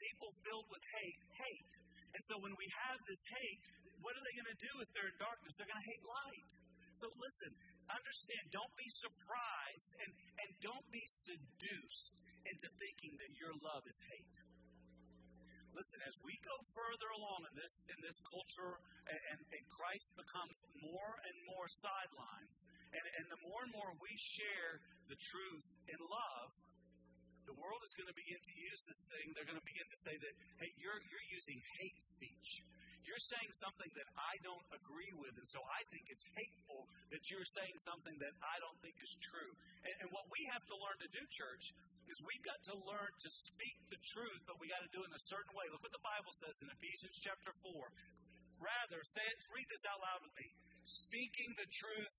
People 0.07 0.31
filled 0.47 0.69
with 0.71 0.83
hate 1.03 1.21
hate. 1.35 1.73
And 2.15 2.23
so 2.31 2.39
when 2.39 2.55
we 2.55 2.67
have 2.87 2.99
this 3.11 3.21
hate, 3.27 3.61
what 4.01 4.15
are 4.15 4.23
they 4.23 4.35
going 4.39 4.49
to 4.49 4.61
do 4.63 4.73
if 4.81 4.89
they're 4.95 5.11
in 5.11 5.19
darkness? 5.19 5.53
They're 5.59 5.69
going 5.69 5.83
to 5.83 5.89
hate 5.91 6.05
light. 6.07 6.47
So 6.97 7.11
listen, 7.19 7.53
understand, 7.91 8.45
don't 8.55 8.73
be 8.79 8.89
surprised 8.89 9.91
and, 10.01 10.11
and 10.41 10.49
don't 10.65 10.87
be 10.89 11.05
seduced 11.05 12.15
into 12.47 12.67
thinking 12.79 13.19
that 13.19 13.33
your 13.37 13.53
love 13.61 13.85
is 13.85 13.99
hate. 14.09 14.37
Listen, 15.77 16.01
as 16.09 16.17
we 16.25 16.33
go 16.41 16.57
further 16.73 17.11
along 17.21 17.45
in 17.53 17.55
this 17.61 17.75
in 17.93 17.99
this 18.01 18.17
culture 18.25 18.81
and, 19.13 19.41
and, 19.45 19.65
Christ 19.69 20.09
becomes 20.17 20.57
more 20.81 21.13
and 21.21 21.37
more 21.53 21.69
sidelines, 21.69 22.57
and, 22.97 23.05
and 23.21 23.27
the 23.29 23.41
more 23.45 23.61
and 23.61 23.73
more 23.77 23.93
we 24.01 24.09
share 24.17 24.81
the 25.13 25.19
truth 25.21 25.69
in 25.93 26.01
love, 26.01 26.49
the 27.47 27.57
world 27.57 27.83
is 27.87 27.95
going 27.95 28.11
to 28.11 28.19
begin 28.19 28.39
to 28.39 28.55
use 28.59 28.81
this 28.87 29.01
thing. 29.11 29.33
They're 29.33 29.49
going 29.49 29.59
to 29.59 29.69
begin 29.69 29.87
to 29.87 29.99
say 30.03 30.15
that, 30.19 30.33
hey, 30.59 30.71
you're, 30.83 30.99
you're 31.09 31.29
using 31.31 31.59
hate 31.79 32.01
speech. 32.03 32.63
You're 33.07 33.23
saying 33.23 33.55
something 33.63 33.87
that 33.95 34.09
I 34.19 34.35
don't 34.43 34.67
agree 34.75 35.15
with, 35.15 35.31
and 35.39 35.47
so 35.47 35.63
I 35.63 35.87
think 35.95 36.11
it's 36.11 36.27
hateful 36.35 36.91
that 37.15 37.23
you're 37.31 37.47
saying 37.55 37.79
something 37.87 38.19
that 38.19 38.35
I 38.43 38.59
don't 38.59 38.75
think 38.83 38.99
is 38.99 39.15
true. 39.23 39.53
And, 39.87 39.95
and 40.03 40.09
what 40.11 40.27
we 40.27 40.43
have 40.51 40.67
to 40.67 40.75
learn 40.75 40.99
to 40.99 41.11
do, 41.15 41.23
church, 41.31 41.71
is 42.11 42.19
we've 42.27 42.43
got 42.43 42.59
to 42.67 42.75
learn 42.83 43.11
to 43.15 43.31
speak 43.31 43.79
the 43.95 44.01
truth, 44.11 44.43
but 44.51 44.59
we 44.59 44.67
got 44.67 44.83
to 44.83 44.91
do 44.91 45.07
it 45.07 45.09
in 45.09 45.15
a 45.15 45.27
certain 45.31 45.55
way. 45.55 45.71
Look 45.71 45.87
what 45.87 45.95
the 45.95 46.03
Bible 46.03 46.35
says 46.35 46.59
in 46.59 46.67
Ephesians 46.67 47.15
chapter 47.23 47.55
4. 47.63 47.79
Rather, 48.59 48.99
say 49.07 49.23
it, 49.23 49.39
read 49.55 49.69
this 49.71 49.87
out 49.87 50.03
loud 50.03 50.27
with 50.27 50.35
me. 50.43 50.49
Speaking 50.83 51.55
the 51.55 51.71
truth 51.71 52.17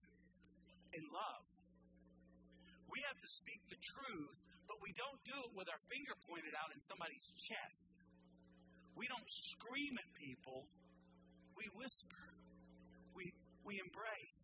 in 0.95 1.03
love. 1.11 1.43
We 2.87 3.03
have 3.03 3.19
to 3.19 3.29
speak 3.43 3.59
the 3.67 3.79
truth, 3.83 4.39
but 4.67 4.77
we 4.83 4.91
don't 4.99 5.19
do 5.23 5.37
it 5.47 5.51
with 5.55 5.67
our 5.71 5.81
finger 5.87 6.13
pointed 6.27 6.53
out 6.59 6.69
in 6.75 6.79
somebody's 6.83 7.27
chest. 7.47 7.93
We 8.99 9.07
don't 9.07 9.29
scream 9.29 9.93
at 9.95 10.09
people, 10.19 10.67
we 11.55 11.65
whisper, 11.73 12.23
we, 13.15 13.31
we 13.65 13.79
embrace. 13.81 14.43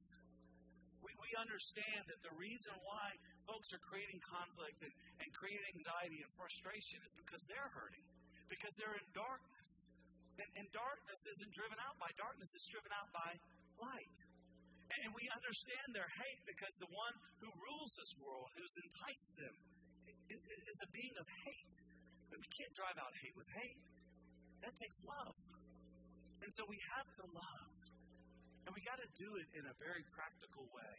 We, 1.04 1.12
we 1.20 1.32
understand 1.36 2.08
that 2.08 2.22
the 2.24 2.34
reason 2.40 2.74
why 2.88 3.08
folks 3.44 3.68
are 3.76 3.84
creating 3.92 4.24
conflict 4.24 4.80
and, 4.82 4.94
and 5.20 5.30
creating 5.36 5.68
anxiety 5.76 6.20
and 6.24 6.32
frustration 6.40 6.98
is 7.04 7.12
because 7.20 7.44
they're 7.52 7.72
hurting, 7.76 8.06
because 8.48 8.72
they're 8.80 8.96
in 8.96 9.08
darkness. 9.12 9.70
And, 10.40 10.50
and 10.64 10.66
darkness 10.72 11.22
isn't 11.38 11.52
driven 11.54 11.78
out 11.84 12.00
by 12.00 12.10
darkness, 12.16 12.50
it's 12.56 12.70
driven 12.72 12.94
out 12.96 13.10
by 13.12 13.32
light. 13.84 14.18
And 15.02 15.10
we 15.18 15.26
understand 15.34 15.88
their 15.98 16.08
hate 16.22 16.42
because 16.46 16.74
the 16.78 16.92
one 16.94 17.16
who 17.42 17.50
rules 17.50 17.92
this 17.98 18.14
world, 18.22 18.48
who's 18.54 18.76
enticed 18.78 19.34
them, 19.42 19.56
is 20.30 20.80
a 20.84 20.90
being 20.94 21.16
of 21.20 21.28
hate. 21.44 21.76
But 22.30 22.42
we 22.42 22.50
can't 22.50 22.74
drive 22.74 22.98
out 22.98 23.14
hate 23.22 23.36
with 23.38 23.50
hate. 23.54 23.84
That 24.64 24.74
takes 24.80 24.98
love. 25.06 25.36
And 26.42 26.52
so 26.56 26.64
we 26.68 26.80
have 26.98 27.08
to 27.20 27.26
love. 27.32 27.76
And 28.66 28.72
we 28.72 28.82
got 28.84 29.00
to 29.04 29.10
do 29.20 29.30
it 29.38 29.48
in 29.60 29.64
a 29.68 29.76
very 29.76 30.04
practical 30.16 30.64
way. 30.72 30.96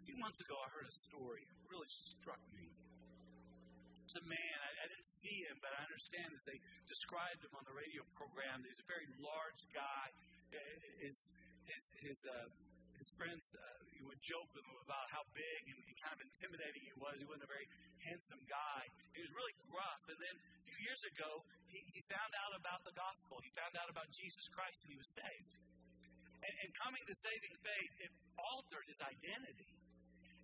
A 0.00 0.04
few 0.04 0.16
months 0.20 0.40
ago, 0.44 0.56
I 0.60 0.68
heard 0.76 0.84
a 0.84 0.96
story. 1.08 1.40
It 1.40 1.56
really 1.72 1.88
struck 1.88 2.40
me. 2.52 2.68
It's 4.04 4.16
a 4.20 4.24
man. 4.28 4.56
I, 4.60 4.70
I 4.84 4.86
didn't 4.92 5.08
see 5.08 5.42
him, 5.48 5.56
but 5.64 5.72
I 5.72 5.80
understand 5.88 6.28
as 6.36 6.44
they 6.44 6.60
described 6.84 7.40
him 7.40 7.56
on 7.56 7.64
the 7.64 7.72
radio 7.72 8.04
program. 8.12 8.60
He's 8.62 8.78
a 8.78 8.86
very 8.86 9.08
large 9.18 9.62
guy. 9.72 10.06
His, 11.00 11.18
his, 11.66 11.84
his 12.04 12.18
uh, 12.28 12.46
his 13.04 13.12
friends 13.20 13.44
uh, 13.52 13.84
would 14.08 14.16
joke 14.24 14.48
with 14.56 14.64
him 14.64 14.80
about 14.80 15.04
how 15.12 15.20
big 15.36 15.60
and, 15.68 15.76
and 15.76 15.94
kind 16.00 16.16
of 16.16 16.24
intimidating 16.24 16.80
he 16.88 16.94
was. 16.96 17.20
He 17.20 17.28
wasn't 17.28 17.44
a 17.44 17.52
very 17.52 17.68
handsome 18.00 18.40
guy. 18.48 18.80
He 19.12 19.20
was 19.20 19.28
really 19.36 19.52
gruff. 19.68 20.00
And 20.08 20.16
then 20.16 20.34
a 20.40 20.62
few 20.64 20.78
years 20.88 21.02
ago, 21.12 21.44
he, 21.68 21.84
he 21.92 22.00
found 22.08 22.32
out 22.32 22.56
about 22.56 22.80
the 22.88 22.96
gospel. 22.96 23.44
He 23.44 23.52
found 23.52 23.76
out 23.76 23.92
about 23.92 24.08
Jesus 24.08 24.48
Christ 24.56 24.88
and 24.88 24.96
he 24.96 24.98
was 25.00 25.10
saved. 25.12 25.52
And, 26.48 26.54
and 26.64 26.70
coming 26.80 27.04
to 27.04 27.14
saving 27.20 27.54
faith, 27.60 27.92
it 28.08 28.12
altered 28.40 28.88
his 28.88 29.00
identity. 29.04 29.72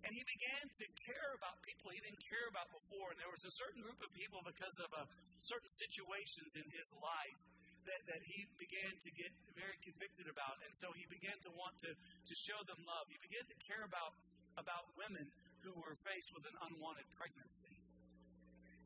And 0.05 0.13
he 0.13 0.21
began 0.21 0.65
to 0.65 0.85
care 1.01 1.29
about 1.41 1.57
people 1.65 1.93
he 1.93 2.01
didn't 2.01 2.21
care 2.25 2.45
about 2.49 2.69
before. 2.69 3.13
And 3.13 3.17
there 3.21 3.33
was 3.33 3.41
a 3.41 3.53
certain 3.57 3.81
group 3.81 4.01
of 4.05 4.09
people 4.13 4.41
because 4.45 4.77
of 4.85 4.89
uh, 4.93 5.09
certain 5.49 5.71
situations 5.81 6.61
in 6.61 6.65
his 6.69 6.89
life 7.01 7.41
that, 7.87 8.01
that 8.09 8.21
he 8.25 8.45
began 8.57 8.93
to 8.93 9.09
get 9.17 9.31
very 9.57 9.77
convicted 9.81 10.27
about. 10.29 10.57
And 10.65 10.73
so 10.77 10.89
he 10.93 11.05
began 11.09 11.37
to 11.47 11.51
want 11.57 11.75
to, 11.85 11.91
to 11.91 12.33
show 12.45 12.59
them 12.67 12.79
love. 12.85 13.05
He 13.09 13.19
began 13.21 13.45
to 13.45 13.57
care 13.65 13.83
about, 13.85 14.13
about 14.57 14.85
women 14.97 15.25
who 15.65 15.73
were 15.77 15.97
faced 16.05 16.29
with 16.33 16.45
an 16.49 16.55
unwanted 16.69 17.07
pregnancy. 17.17 17.77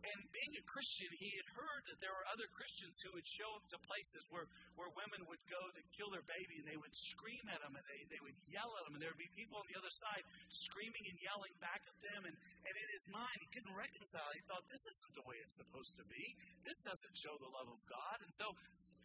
And 0.05 0.21
being 0.29 0.53
a 0.53 0.63
Christian, 0.69 1.09
he 1.17 1.33
had 1.33 1.49
heard 1.57 1.81
that 1.89 1.97
there 1.97 2.13
were 2.13 2.27
other 2.29 2.45
Christians 2.53 2.93
who 3.01 3.09
would 3.17 3.25
show 3.25 3.49
up 3.57 3.65
to 3.73 3.77
places 3.89 4.21
where, 4.29 4.45
where 4.77 4.91
women 4.93 5.25
would 5.25 5.41
go 5.49 5.57
to 5.57 5.81
kill 5.97 6.13
their 6.13 6.25
baby 6.29 6.61
and 6.61 6.67
they 6.69 6.77
would 6.77 6.93
scream 6.93 7.41
at 7.49 7.57
them 7.65 7.73
and 7.73 7.85
they, 7.89 8.01
they 8.13 8.21
would 8.21 8.37
yell 8.45 8.69
at 8.77 8.85
them. 8.85 8.93
And 8.93 9.01
there 9.01 9.09
would 9.09 9.23
be 9.23 9.33
people 9.33 9.57
on 9.57 9.65
the 9.65 9.77
other 9.81 9.89
side 9.89 10.21
screaming 10.53 11.09
and 11.09 11.17
yelling 11.25 11.55
back 11.57 11.81
at 11.89 11.97
them. 12.05 12.21
And, 12.29 12.35
and 12.37 12.75
in 12.77 12.87
his 12.93 13.05
mind, 13.09 13.37
he 13.41 13.49
couldn't 13.49 13.73
reconcile. 13.73 14.29
He 14.37 14.45
thought, 14.45 14.61
this 14.69 14.85
isn't 14.85 15.13
the 15.17 15.25
way 15.25 15.41
it's 15.41 15.57
supposed 15.57 15.97
to 15.97 16.05
be. 16.05 16.23
This 16.61 16.77
doesn't 16.85 17.15
show 17.17 17.33
the 17.41 17.49
love 17.49 17.69
of 17.73 17.81
God. 17.89 18.17
And 18.21 18.29
so 18.37 18.53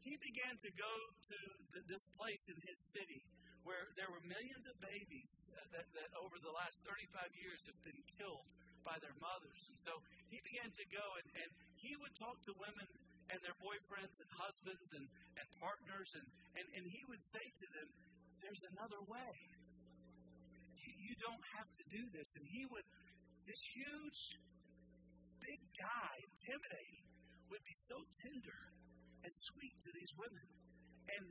he 0.05 0.17
began 0.17 0.55
to 0.57 0.71
go 0.77 0.93
to 1.29 1.39
this 1.85 2.05
place 2.17 2.45
in 2.49 2.59
his 2.65 2.79
city 2.93 3.21
where 3.65 3.93
there 3.97 4.09
were 4.09 4.25
millions 4.25 4.65
of 4.65 4.77
babies 4.81 5.33
uh, 5.53 5.61
that, 5.77 5.85
that 5.93 6.11
over 6.17 6.41
the 6.41 6.53
last 6.57 6.81
35 6.89 7.29
years 7.37 7.61
have 7.69 7.81
been 7.85 8.01
killed 8.17 8.49
by 8.81 8.97
their 9.05 9.13
mothers. 9.21 9.61
And 9.69 9.79
so 9.85 9.93
he 10.33 10.41
began 10.41 10.73
to 10.73 10.85
go 10.89 11.05
and, 11.21 11.29
and 11.45 11.51
he 11.77 11.93
would 12.01 12.15
talk 12.17 12.41
to 12.49 12.53
women 12.57 12.89
and 13.31 13.39
their 13.45 13.57
boyfriends 13.61 14.17
and 14.17 14.31
husbands 14.33 14.89
and, 14.97 15.07
and 15.39 15.47
partners, 15.63 16.11
and, 16.19 16.27
and, 16.59 16.67
and 16.75 16.85
he 16.91 17.03
would 17.07 17.23
say 17.23 17.45
to 17.47 17.67
them, 17.79 17.89
There's 18.43 18.65
another 18.75 18.99
way. 19.07 19.35
You, 20.83 20.91
you 20.99 21.15
don't 21.23 21.45
have 21.61 21.71
to 21.71 21.85
do 21.95 22.03
this. 22.11 22.27
And 22.35 22.45
he 22.51 22.67
would, 22.67 22.87
this 23.47 23.63
huge, 23.71 24.21
big 25.39 25.61
guy, 25.79 26.13
intimidating, 26.27 27.07
would 27.55 27.63
be 27.63 27.77
so 27.87 28.03
tender 28.19 28.61
and 29.25 29.33
sweet 29.33 29.77
to 29.85 29.91
these 29.93 30.13
women. 30.17 30.47
And 31.11 31.25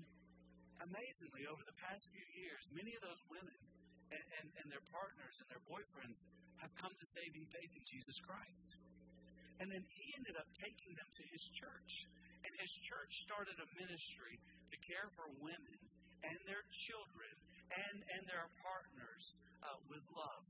amazingly, 0.84 1.44
over 1.50 1.64
the 1.64 1.78
past 1.80 2.08
few 2.12 2.28
years, 2.40 2.62
many 2.72 2.94
of 2.96 3.02
those 3.04 3.22
women 3.30 3.60
and, 4.12 4.26
and, 4.42 4.48
and 4.64 4.68
their 4.72 4.84
partners 4.90 5.36
and 5.42 5.48
their 5.52 5.64
boyfriends 5.70 6.20
have 6.60 6.72
come 6.80 6.92
to 6.92 7.06
saving 7.16 7.46
faith 7.54 7.72
in 7.72 7.86
Jesus 7.88 8.18
Christ. 8.24 8.70
And 9.60 9.68
then 9.68 9.84
he 9.92 10.06
ended 10.16 10.36
up 10.40 10.48
taking 10.56 10.96
them 10.96 11.10
to 11.20 11.24
his 11.32 11.44
church. 11.52 11.92
And 12.48 12.52
his 12.64 12.72
church 12.88 13.12
started 13.28 13.60
a 13.60 13.68
ministry 13.76 14.40
to 14.72 14.76
care 14.88 15.08
for 15.20 15.28
women 15.44 15.80
and 16.24 16.38
their 16.48 16.64
children 16.72 17.34
and, 17.70 17.98
and 18.16 18.24
their 18.28 18.48
partners 18.64 19.24
uh, 19.64 19.76
with 19.92 20.04
love. 20.16 20.46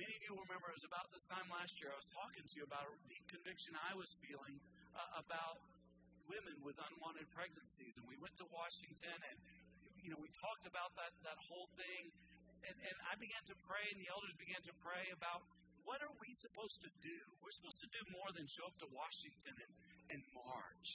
Many 0.00 0.12
of 0.16 0.22
you 0.24 0.32
remember 0.34 0.72
it 0.72 0.80
was 0.80 0.88
about 0.88 1.06
this 1.12 1.22
time 1.28 1.46
last 1.52 1.76
year 1.78 1.92
I 1.92 1.98
was 2.00 2.10
talking 2.10 2.42
to 2.42 2.54
you 2.56 2.64
about 2.64 2.88
a 2.88 2.96
deep 3.06 3.24
conviction 3.28 3.76
I 3.76 3.92
was 3.92 4.08
feeling 4.24 4.56
uh, 4.96 5.20
about 5.20 5.60
women 6.32 6.56
with 6.64 6.76
unwanted 6.80 7.28
pregnancies. 7.36 7.94
And 8.00 8.08
we 8.08 8.16
went 8.16 8.32
to 8.40 8.46
Washington 8.48 9.18
and, 9.28 9.36
you 10.00 10.08
know, 10.08 10.20
we 10.20 10.32
talked 10.40 10.64
about 10.64 10.96
that, 10.96 11.12
that 11.28 11.38
whole 11.52 11.68
thing. 11.76 12.02
And, 12.64 12.76
and 12.78 12.96
I 13.10 13.18
began 13.18 13.42
to 13.50 13.56
pray, 13.66 13.82
and 13.90 13.98
the 13.98 14.08
elders 14.08 14.34
began 14.38 14.62
to 14.70 14.74
pray 14.80 15.04
about 15.12 15.42
what 15.82 15.98
are 15.98 16.14
we 16.22 16.30
supposed 16.38 16.78
to 16.86 16.90
do? 17.02 17.18
We're 17.42 17.54
supposed 17.58 17.82
to 17.82 17.90
do 17.90 18.02
more 18.14 18.30
than 18.38 18.46
show 18.46 18.70
up 18.70 18.76
to 18.86 18.88
Washington 18.94 19.54
and, 19.58 19.72
and 20.14 20.20
march. 20.30 20.88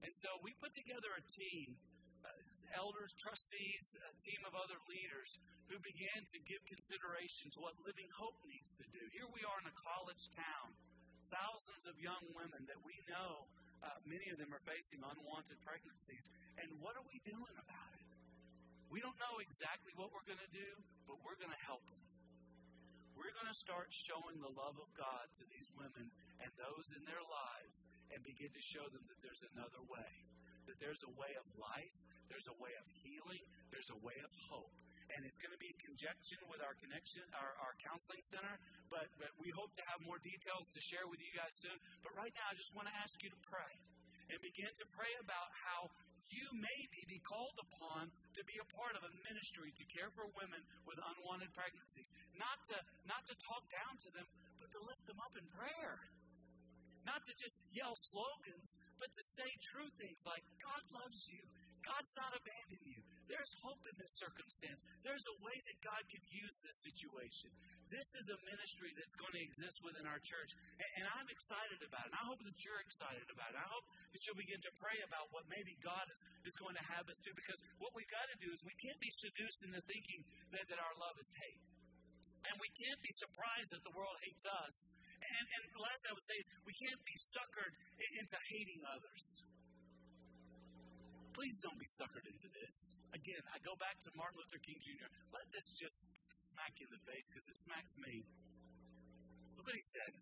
And 0.00 0.12
so 0.24 0.40
we 0.40 0.56
put 0.56 0.72
together 0.72 1.12
a 1.12 1.24
team, 1.36 1.76
uh, 2.24 2.32
elders, 2.80 3.12
trustees, 3.20 3.84
a 3.92 4.16
team 4.24 4.40
of 4.48 4.56
other 4.56 4.80
leaders 4.88 5.30
who 5.68 5.76
began 5.84 6.20
to 6.32 6.38
give 6.48 6.60
consideration 6.64 7.52
to 7.54 7.58
what 7.60 7.76
Living 7.84 8.08
Hope 8.16 8.40
needs 8.48 8.72
to 8.80 8.86
do. 8.88 9.02
Here 9.12 9.28
we 9.28 9.44
are 9.44 9.58
in 9.60 9.68
a 9.68 9.76
college 9.84 10.24
town, 10.32 10.68
thousands 11.28 11.84
of 11.92 11.94
young 12.00 12.24
women 12.32 12.64
that 12.72 12.80
we 12.80 12.96
know 13.12 13.44
uh, 13.82 13.98
many 14.06 14.30
of 14.30 14.38
them 14.38 14.54
are 14.54 14.62
facing 14.62 15.02
unwanted 15.02 15.58
pregnancies. 15.66 16.30
And 16.62 16.70
what 16.78 16.94
are 16.94 17.06
we 17.06 17.18
doing 17.26 17.54
about 17.58 17.92
it? 17.98 18.10
We 18.88 19.02
don't 19.02 19.18
know 19.18 19.42
exactly 19.42 19.90
what 19.98 20.14
we're 20.14 20.26
going 20.28 20.42
to 20.42 20.54
do, 20.54 20.70
but 21.10 21.18
we're 21.26 21.38
going 21.42 21.52
to 21.52 21.64
help 21.66 21.82
them. 21.90 22.04
We're 23.18 23.34
going 23.36 23.50
to 23.50 23.58
start 23.58 23.90
showing 23.92 24.40
the 24.40 24.54
love 24.54 24.76
of 24.78 24.88
God 24.96 25.26
to 25.36 25.44
these 25.50 25.68
women 25.76 26.08
and 26.40 26.50
those 26.56 26.86
in 26.96 27.02
their 27.04 27.22
lives 27.22 27.88
and 28.12 28.20
begin 28.24 28.52
to 28.52 28.62
show 28.72 28.84
them 28.88 29.04
that 29.04 29.20
there's 29.20 29.44
another 29.52 29.82
way. 29.88 30.12
That 30.70 30.78
there's 30.78 31.02
a 31.04 31.12
way 31.18 31.32
of 31.36 31.46
life, 31.58 31.96
there's 32.30 32.48
a 32.48 32.56
way 32.62 32.72
of 32.78 32.86
healing, 33.02 33.42
there's 33.74 33.90
a 33.90 34.00
way 34.00 34.16
of 34.22 34.30
hope 34.48 34.72
and 35.16 35.24
it's 35.24 35.40
going 35.40 35.54
to 35.54 35.60
be 35.60 35.72
in 35.72 35.78
conjunction 35.80 36.38
with 36.52 36.60
our 36.60 36.76
connection, 36.76 37.24
our, 37.36 37.52
our 37.64 37.74
counseling 37.80 38.20
center. 38.28 38.54
But, 38.92 39.08
but 39.16 39.32
we 39.40 39.48
hope 39.56 39.72
to 39.80 39.84
have 39.88 40.00
more 40.04 40.20
details 40.20 40.68
to 40.72 40.80
share 40.84 41.08
with 41.08 41.20
you 41.20 41.32
guys 41.32 41.52
soon. 41.64 41.76
But 42.04 42.12
right 42.14 42.32
now, 42.36 42.46
I 42.52 42.54
just 42.54 42.72
want 42.76 42.92
to 42.92 42.94
ask 43.00 43.16
you 43.24 43.32
to 43.32 43.40
pray 43.48 43.72
and 44.28 44.36
begin 44.40 44.68
to 44.68 44.86
pray 44.92 45.12
about 45.24 45.48
how 45.64 45.88
you 46.32 46.48
maybe 46.56 47.00
be 47.12 47.20
called 47.28 47.56
upon 47.60 48.08
to 48.36 48.42
to 48.42 48.50
be 48.50 48.58
a 48.58 48.68
part 48.74 48.98
of 48.98 49.06
a 49.06 49.12
ministry 49.22 49.70
to 49.70 49.84
care 49.94 50.10
for 50.18 50.26
women 50.34 50.58
with 50.82 50.98
unwanted 50.98 51.54
pregnancies. 51.54 52.10
Not 52.34 52.58
to, 52.74 52.76
not 53.06 53.22
to 53.30 53.34
talk 53.38 53.62
down 53.70 53.94
to 54.02 54.08
them, 54.18 54.26
but 54.58 54.66
to 54.74 54.82
lift 54.82 55.06
them 55.06 55.22
up 55.22 55.30
in 55.38 55.46
prayer. 55.54 55.94
Not 57.06 57.22
to 57.22 57.32
just 57.38 57.54
yell 57.70 57.94
slogans, 58.10 58.74
but 58.98 59.14
to 59.14 59.22
say 59.38 59.46
true 59.70 59.86
things 59.94 60.26
like, 60.26 60.42
God 60.58 60.82
loves 60.90 61.22
you. 61.30 61.38
God's 61.86 62.10
not 62.18 62.34
abandoning 62.34 62.98
you. 62.98 63.02
There's 63.32 63.48
hope 63.64 63.80
in 63.88 63.96
this 63.96 64.12
circumstance. 64.20 64.76
There's 65.00 65.24
a 65.24 65.36
way 65.40 65.56
that 65.56 65.78
God 65.80 66.04
could 66.12 66.20
use 66.28 66.52
this 66.60 66.78
situation. 66.84 67.48
This 67.88 68.04
is 68.20 68.28
a 68.28 68.36
ministry 68.44 68.92
that's 68.92 69.16
going 69.16 69.32
to 69.32 69.40
exist 69.40 69.80
within 69.80 70.04
our 70.04 70.20
church. 70.20 70.52
And, 70.76 70.90
and 71.00 71.04
I'm 71.16 71.28
excited 71.32 71.80
about 71.80 72.04
it. 72.04 72.12
I 72.12 72.24
hope 72.28 72.44
that 72.44 72.58
you're 72.60 72.82
excited 72.84 73.24
about 73.32 73.56
it. 73.56 73.58
I 73.64 73.68
hope 73.72 73.88
that 74.12 74.20
you'll 74.28 74.36
begin 74.36 74.60
to 74.60 74.72
pray 74.76 75.00
about 75.08 75.32
what 75.32 75.48
maybe 75.48 75.72
God 75.80 76.04
is, 76.12 76.20
is 76.52 76.56
going 76.60 76.76
to 76.76 76.84
have 76.92 77.08
us 77.08 77.16
do. 77.24 77.32
Because 77.32 77.56
what 77.80 77.96
we've 77.96 78.12
got 78.12 78.28
to 78.28 78.36
do 78.36 78.52
is 78.52 78.60
we 78.68 78.76
can't 78.84 79.00
be 79.00 79.12
seduced 79.16 79.60
into 79.64 79.80
thinking 79.88 80.20
that, 80.52 80.68
that 80.68 80.76
our 80.84 80.94
love 81.00 81.16
is 81.16 81.32
hate. 81.40 81.64
And 82.52 82.54
we 82.60 82.68
can't 82.84 83.00
be 83.00 83.12
surprised 83.16 83.72
that 83.72 83.80
the 83.80 83.94
world 83.96 84.16
hates 84.28 84.44
us. 84.44 84.76
And, 85.24 85.44
and 85.56 85.62
the 85.72 85.80
last 85.80 86.04
I 86.04 86.12
would 86.12 86.26
say 86.28 86.36
is 86.36 86.46
we 86.68 86.74
can't 86.76 87.00
be 87.00 87.16
suckered 87.32 87.74
into 87.96 88.36
hating 88.52 88.80
others. 88.92 89.24
Please 91.32 91.56
don't 91.64 91.80
be 91.80 91.88
suckered 91.88 92.28
into 92.28 92.48
this. 92.52 92.92
Again, 93.16 93.40
I 93.48 93.56
go 93.64 93.72
back 93.80 93.96
to 94.04 94.12
Martin 94.12 94.36
Luther 94.36 94.60
King 94.60 94.76
Jr. 94.84 95.08
Let 95.32 95.48
this 95.48 95.64
just 95.80 96.04
smack 96.52 96.76
you 96.76 96.84
in 96.84 96.92
the 96.92 97.04
face 97.08 97.24
because 97.32 97.48
it 97.48 97.56
smacks 97.56 97.96
me. 97.96 98.20
Look 99.56 99.64
what 99.64 99.76
he 99.76 99.86
said. 99.96 100.12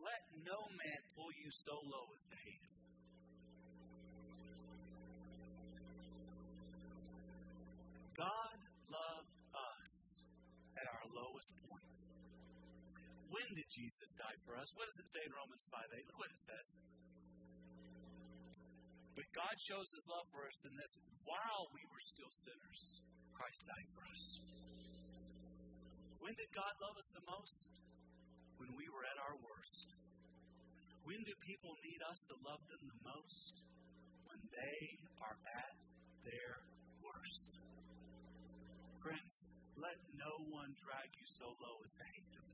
Let 0.00 0.22
no 0.40 0.56
man 0.72 1.00
pull 1.12 1.28
you 1.36 1.52
so 1.52 1.76
low 1.84 2.08
as 2.16 2.24
to 2.32 2.36
hate 2.48 2.64
him. 2.64 2.76
God 8.16 8.56
loved 8.88 9.32
us 9.52 9.96
at 10.80 10.86
our 10.88 11.04
lowest 11.12 11.52
point. 11.68 11.92
When 13.28 13.48
did 13.52 13.68
Jesus 13.68 14.08
die 14.16 14.38
for 14.48 14.56
us? 14.56 14.72
What 14.72 14.88
does 14.88 14.96
it 14.96 15.08
say 15.12 15.20
in 15.28 15.32
Romans 15.36 15.60
5 15.68 15.76
8? 15.92 16.08
Look 16.08 16.16
what 16.16 16.32
it 16.32 16.40
says. 16.40 16.80
But 19.16 19.24
God 19.32 19.56
shows 19.56 19.88
his 19.96 20.04
love 20.12 20.28
for 20.28 20.44
us 20.44 20.60
in 20.68 20.76
this 20.76 20.92
while 21.24 21.64
we 21.72 21.80
were 21.88 22.04
still 22.04 22.28
sinners, 22.36 22.82
Christ 23.32 23.64
died 23.64 23.88
for 23.96 24.04
us. 24.12 24.24
When 26.20 26.36
did 26.36 26.52
God 26.52 26.74
love 26.84 27.00
us 27.00 27.08
the 27.16 27.24
most? 27.24 27.72
When 28.60 28.76
we 28.76 28.84
were 28.92 29.08
at 29.08 29.16
our 29.24 29.36
worst. 29.40 29.88
When 31.08 31.16
do 31.24 31.32
people 31.48 31.72
need 31.80 32.00
us 32.04 32.20
to 32.28 32.34
love 32.44 32.60
them 32.68 32.82
the 32.92 33.00
most? 33.08 33.54
When 34.28 34.40
they 34.52 34.80
are 35.24 35.38
at 35.48 35.74
their 36.20 36.52
worst. 37.00 37.56
Friends, 39.00 39.34
let 39.80 39.96
no 40.12 40.32
one 40.52 40.76
drag 40.76 41.08
you 41.16 41.26
so 41.40 41.46
low 41.56 41.76
as 41.88 41.94
to 41.96 42.04
hate 42.04 42.30
them. 42.36 42.48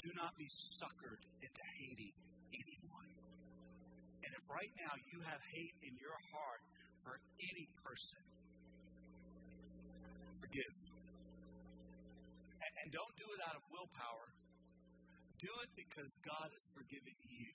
Do 0.00 0.10
not 0.16 0.32
be 0.40 0.48
suckered 0.48 1.22
into 1.44 1.64
hating 1.76 2.16
anyone. 2.56 3.19
And 4.24 4.30
if 4.36 4.44
right 4.48 4.72
now 4.76 4.92
you 5.08 5.18
have 5.24 5.40
hate 5.52 5.76
in 5.84 5.94
your 5.96 6.18
heart 6.32 6.62
for 7.04 7.16
any 7.40 7.66
person, 7.80 8.22
forgive. 10.40 10.74
And, 12.60 12.72
and 12.84 12.88
don't 12.92 13.14
do 13.16 13.28
it 13.32 13.40
out 13.48 13.56
of 13.56 13.64
willpower. 13.72 14.28
Do 15.40 15.52
it 15.64 15.70
because 15.72 16.12
God 16.20 16.48
has 16.52 16.64
forgiven 16.76 17.16
you. 17.24 17.50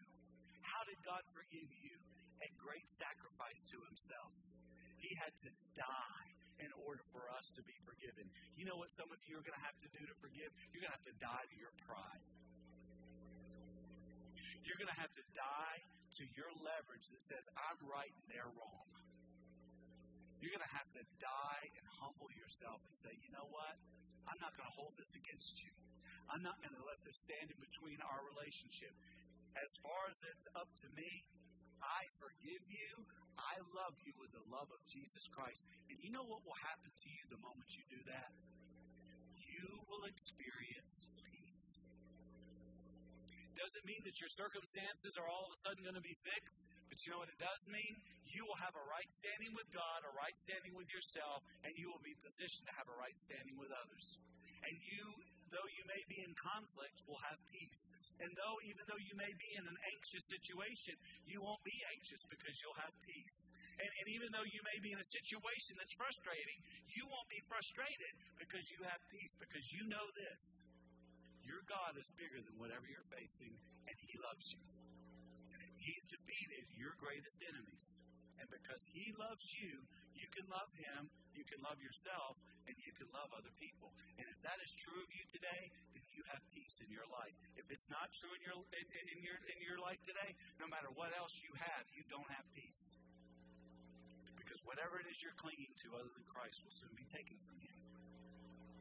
How 0.65 0.81
did 0.89 0.97
God 1.05 1.21
forgive 1.37 1.69
you? 1.69 1.95
At 2.41 2.51
great 2.59 2.87
sacrifice 2.97 3.61
to 3.71 3.77
Himself. 3.85 4.33
He 4.97 5.13
had 5.21 5.33
to 5.45 5.49
die 5.77 6.27
in 6.59 6.71
order 6.87 7.03
for 7.11 7.27
us 7.35 7.47
to 7.55 7.61
be 7.63 7.75
forgiven. 7.83 8.25
You 8.55 8.65
know 8.65 8.79
what 8.79 8.89
some 8.95 9.07
of 9.11 9.19
you 9.27 9.37
are 9.37 9.45
going 9.45 9.55
to 9.55 9.65
have 9.67 9.77
to 9.83 9.89
do 9.91 10.01
to 10.01 10.15
forgive? 10.23 10.49
You're 10.71 10.83
going 10.87 10.95
to 10.95 10.97
have 10.97 11.09
to 11.13 11.17
die 11.19 11.45
to 11.45 11.55
your 11.59 11.73
pride. 11.83 12.25
You're 14.65 14.79
going 14.81 14.91
to 14.91 14.99
have 14.99 15.13
to 15.13 15.25
die 15.35 15.79
to 16.21 16.23
your 16.35 16.51
leverage 16.63 17.07
that 17.11 17.23
says, 17.23 17.43
I'm 17.59 17.79
right 17.87 18.11
and 18.11 18.25
they're 18.31 18.51
wrong. 18.55 18.87
You're 20.39 20.53
going 20.55 20.63
to 20.63 20.75
have 20.77 20.89
to 20.95 21.03
die 21.19 21.65
and 21.75 21.85
humble 21.99 22.29
yourself 22.31 22.79
and 22.87 22.95
say, 22.95 23.11
you 23.19 23.31
know 23.35 23.47
what? 23.51 23.75
I'm 24.29 24.39
not 24.39 24.55
going 24.55 24.67
to 24.67 24.75
hold 24.77 24.95
this 24.95 25.11
against 25.17 25.59
you. 25.59 25.71
I'm 26.31 26.41
not 26.41 26.57
going 26.63 26.73
to 26.73 26.85
let 26.85 26.97
this 27.05 27.17
stand 27.21 27.53
in 27.53 27.59
between 27.61 27.99
our 28.01 28.21
relationship. 28.33 28.93
As 29.57 29.71
far 29.85 30.01
as 30.09 30.17
it's 30.25 30.47
up 30.57 30.69
to 30.83 30.87
me, 30.97 31.09
I 31.81 32.01
forgive 32.17 32.63
you. 32.65 32.91
I 33.35 33.59
love 33.75 33.95
you 34.01 34.15
with 34.17 34.31
the 34.31 34.45
love 34.49 34.71
of 34.71 34.81
Jesus 34.89 35.27
Christ. 35.29 35.67
And 35.91 35.99
you 36.01 36.09
know 36.09 36.23
what 36.25 36.41
will 36.41 36.57
happen 36.65 36.89
to 36.89 37.09
you 37.11 37.23
the 37.29 37.41
moment 37.43 37.67
you 37.75 37.85
do 37.91 38.01
that? 38.09 38.31
You 39.37 39.67
will 39.91 40.07
experience. 40.07 41.04
Doesn't 43.55 43.85
mean 43.87 44.03
that 44.03 44.19
your 44.19 44.31
circumstances 44.35 45.15
are 45.15 45.27
all 45.31 45.47
of 45.47 45.51
a 45.55 45.59
sudden 45.63 45.81
going 45.87 45.95
to 45.95 46.03
be 46.03 46.15
fixed, 46.27 46.59
but 46.91 46.99
you 47.01 47.15
know 47.15 47.23
what 47.23 47.31
it 47.31 47.39
does 47.39 47.61
mean? 47.71 47.95
You 48.27 48.43
will 48.43 48.59
have 48.59 48.75
a 48.75 48.85
right 48.91 49.07
standing 49.15 49.55
with 49.55 49.67
God, 49.71 50.03
a 50.03 50.11
right 50.11 50.35
standing 50.35 50.75
with 50.75 50.91
yourself, 50.91 51.39
and 51.63 51.71
you 51.79 51.87
will 51.87 52.03
be 52.03 52.11
positioned 52.19 52.67
to 52.67 52.75
have 52.75 52.87
a 52.91 52.97
right 52.99 53.15
standing 53.15 53.55
with 53.55 53.71
others. 53.71 54.19
And 54.65 54.75
you, 54.81 55.05
though 55.55 55.69
you 55.71 55.83
may 55.87 56.03
be 56.11 56.19
in 56.19 56.35
conflict, 56.35 56.97
will 57.07 57.21
have 57.31 57.39
peace. 57.47 57.81
And 58.19 58.27
though, 58.35 58.57
even 58.67 58.83
though 58.91 58.99
you 58.99 59.15
may 59.15 59.31
be 59.39 59.49
in 59.55 59.63
an 59.63 59.77
anxious 59.87 60.25
situation, 60.27 60.95
you 61.23 61.39
won't 61.39 61.63
be 61.63 61.77
anxious 61.95 62.27
because 62.27 62.55
you'll 62.59 62.81
have 62.83 62.91
peace. 63.07 63.37
And, 63.79 63.87
and 63.87 64.07
even 64.19 64.35
though 64.35 64.47
you 64.51 64.61
may 64.67 64.77
be 64.83 64.91
in 64.91 64.99
a 64.99 65.09
situation 65.15 65.79
that's 65.79 65.95
frustrating, 65.95 66.59
you 66.91 67.07
won't 67.07 67.29
be 67.31 67.39
frustrated 67.47 68.13
because 68.35 68.67
you 68.67 68.83
have 68.83 68.99
peace, 69.07 69.33
because 69.39 69.65
you 69.71 69.87
know 69.87 70.05
this. 70.27 70.59
Your 71.45 71.61
God 71.69 71.93
is 71.95 72.09
bigger 72.17 72.41
than 72.41 72.57
whatever 72.57 72.85
you're 72.89 73.09
facing, 73.13 73.53
and 73.85 73.95
He 74.01 74.13
loves 74.17 74.45
you. 74.49 74.61
He's 75.77 76.05
defeated 76.09 76.65
your 76.73 76.97
greatest 76.97 77.37
enemies. 77.45 77.85
And 78.41 78.49
because 78.49 78.83
He 78.91 79.13
loves 79.15 79.45
you, 79.61 79.73
you 80.17 80.27
can 80.33 80.45
love 80.49 80.71
Him, 80.75 81.07
you 81.37 81.45
can 81.45 81.61
love 81.61 81.77
yourself, 81.77 82.35
and 82.65 82.73
you 82.81 82.91
can 82.97 83.07
love 83.13 83.29
other 83.31 83.53
people. 83.61 83.93
And 84.17 84.25
if 84.25 84.39
that 84.41 84.57
is 84.59 84.71
true 84.81 84.97
of 84.97 85.09
you 85.13 85.23
today, 85.29 85.63
then 85.93 86.03
you 86.09 86.21
have 86.33 86.41
peace 86.51 86.75
in 86.81 86.89
your 86.89 87.05
life. 87.13 87.37
If 87.55 87.69
it's 87.69 87.87
not 87.93 88.09
true 88.17 88.33
in 88.33 88.41
your 88.41 88.57
in, 88.73 88.85
in 89.13 89.19
your 89.21 89.37
in 89.37 89.59
your 89.61 89.79
life 89.79 90.01
today, 90.03 90.33
no 90.57 90.65
matter 90.67 90.89
what 90.97 91.13
else 91.13 91.31
you 91.45 91.53
have, 91.61 91.85
you 91.93 92.03
don't 92.09 92.27
have 92.33 92.45
peace. 92.57 92.97
Because 94.35 94.59
whatever 94.65 94.97
it 94.99 95.07
is 95.07 95.17
you're 95.21 95.37
clinging 95.37 95.73
to 95.85 95.87
other 96.01 96.11
than 96.11 96.25
Christ 96.25 96.57
will 96.65 96.75
soon 96.75 96.93
be 96.97 97.05
taken 97.13 97.37
from 97.45 97.61
you. 97.61 97.74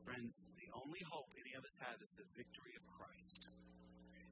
Friends, 0.04 0.36
the 0.60 0.68
only 0.76 1.00
hope 1.08 1.32
any 1.32 1.56
of 1.56 1.64
us 1.64 1.76
have 1.80 1.96
is 2.04 2.12
the 2.20 2.28
victory 2.36 2.76
of 2.76 2.84
Christ. 2.92 3.48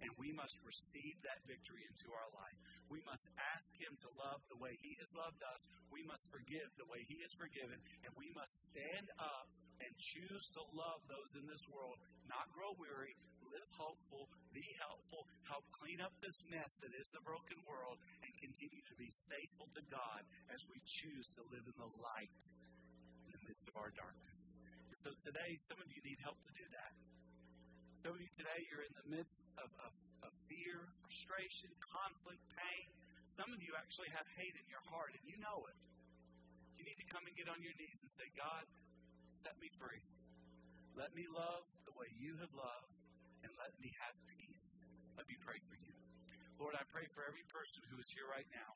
And 0.05 0.13
we 0.21 0.35
must 0.37 0.59
receive 0.69 1.17
that 1.25 1.41
victory 1.49 1.81
into 1.89 2.13
our 2.13 2.29
life. 2.37 2.59
We 2.93 3.01
must 3.09 3.25
ask 3.57 3.73
Him 3.81 3.97
to 4.05 4.11
love 4.21 4.45
the 4.53 4.61
way 4.61 4.77
He 4.85 4.93
has 5.01 5.09
loved 5.17 5.41
us. 5.41 5.63
We 5.89 6.05
must 6.05 6.29
forgive 6.29 6.69
the 6.77 6.91
way 6.93 7.01
He 7.09 7.17
has 7.25 7.33
forgiven. 7.41 7.81
And 8.05 8.13
we 8.21 8.29
must 8.37 8.53
stand 8.69 9.09
up 9.17 9.49
and 9.81 9.93
choose 9.97 10.45
to 10.59 10.63
love 10.77 11.01
those 11.09 11.33
in 11.41 11.49
this 11.49 11.65
world, 11.73 11.97
not 12.29 12.53
grow 12.53 12.77
weary, 12.77 13.17
live 13.49 13.71
hopeful, 13.73 14.29
be 14.53 14.67
helpful, 14.77 15.25
help 15.49 15.65
clean 15.73 16.05
up 16.05 16.13
this 16.21 16.37
mess 16.53 16.73
that 16.85 16.93
is 16.93 17.09
the 17.17 17.25
broken 17.25 17.57
world, 17.65 17.97
and 18.21 18.31
continue 18.45 18.83
to 18.93 18.97
be 19.01 19.09
faithful 19.31 19.73
to 19.73 19.83
God 19.89 20.21
as 20.53 20.61
we 20.69 20.77
choose 20.85 21.27
to 21.41 21.49
live 21.49 21.65
in 21.65 21.77
the 21.81 21.93
light 21.97 22.41
midst 23.47 23.67
of 23.69 23.75
our 23.77 23.91
darkness. 23.95 24.57
And 24.91 24.99
so 24.99 25.11
today, 25.23 25.59
some 25.63 25.79
of 25.83 25.89
you 25.91 26.01
need 26.03 26.19
help 26.23 26.39
to 26.47 26.53
do 26.55 26.67
that. 26.75 26.93
Some 27.99 28.19
of 28.19 28.21
you 28.23 28.33
today, 28.35 28.67
you're 28.67 28.83
in 28.83 28.95
the 28.99 29.09
midst 29.09 29.47
of, 29.59 29.71
of, 29.83 29.93
of 30.27 30.33
fear, 30.51 30.91
frustration, 31.07 31.71
conflict, 31.81 32.43
pain. 32.59 32.91
Some 33.31 33.49
of 33.55 33.63
you 33.63 33.73
actually 33.79 34.11
have 34.11 34.27
hate 34.35 34.55
in 34.59 34.67
your 34.67 34.83
heart, 34.91 35.15
and 35.15 35.23
you 35.23 35.39
know 35.39 35.63
it. 35.71 35.79
You 36.77 36.83
need 36.83 36.99
to 36.99 37.09
come 37.15 37.23
and 37.23 37.35
get 37.39 37.47
on 37.47 37.63
your 37.63 37.75
knees 37.79 37.99
and 38.03 38.11
say, 38.11 38.27
God, 38.35 38.67
set 39.39 39.55
me 39.63 39.71
free. 39.79 40.03
Let 40.99 41.15
me 41.15 41.31
love 41.31 41.65
the 41.87 41.95
way 41.95 42.11
you 42.19 42.35
have 42.43 42.51
loved, 42.53 42.91
and 43.47 43.51
let 43.57 43.73
me 43.79 43.95
have 44.03 44.15
peace. 44.35 44.83
Let 45.15 45.31
me 45.31 45.39
pray 45.41 45.63
for 45.71 45.79
you. 45.79 45.95
Lord, 46.59 46.75
I 46.75 46.85
pray 46.91 47.07
for 47.15 47.23
every 47.23 47.47
person 47.49 47.87
who 47.87 48.03
is 48.03 48.09
here 48.13 48.27
right 48.29 48.51
now 48.51 48.75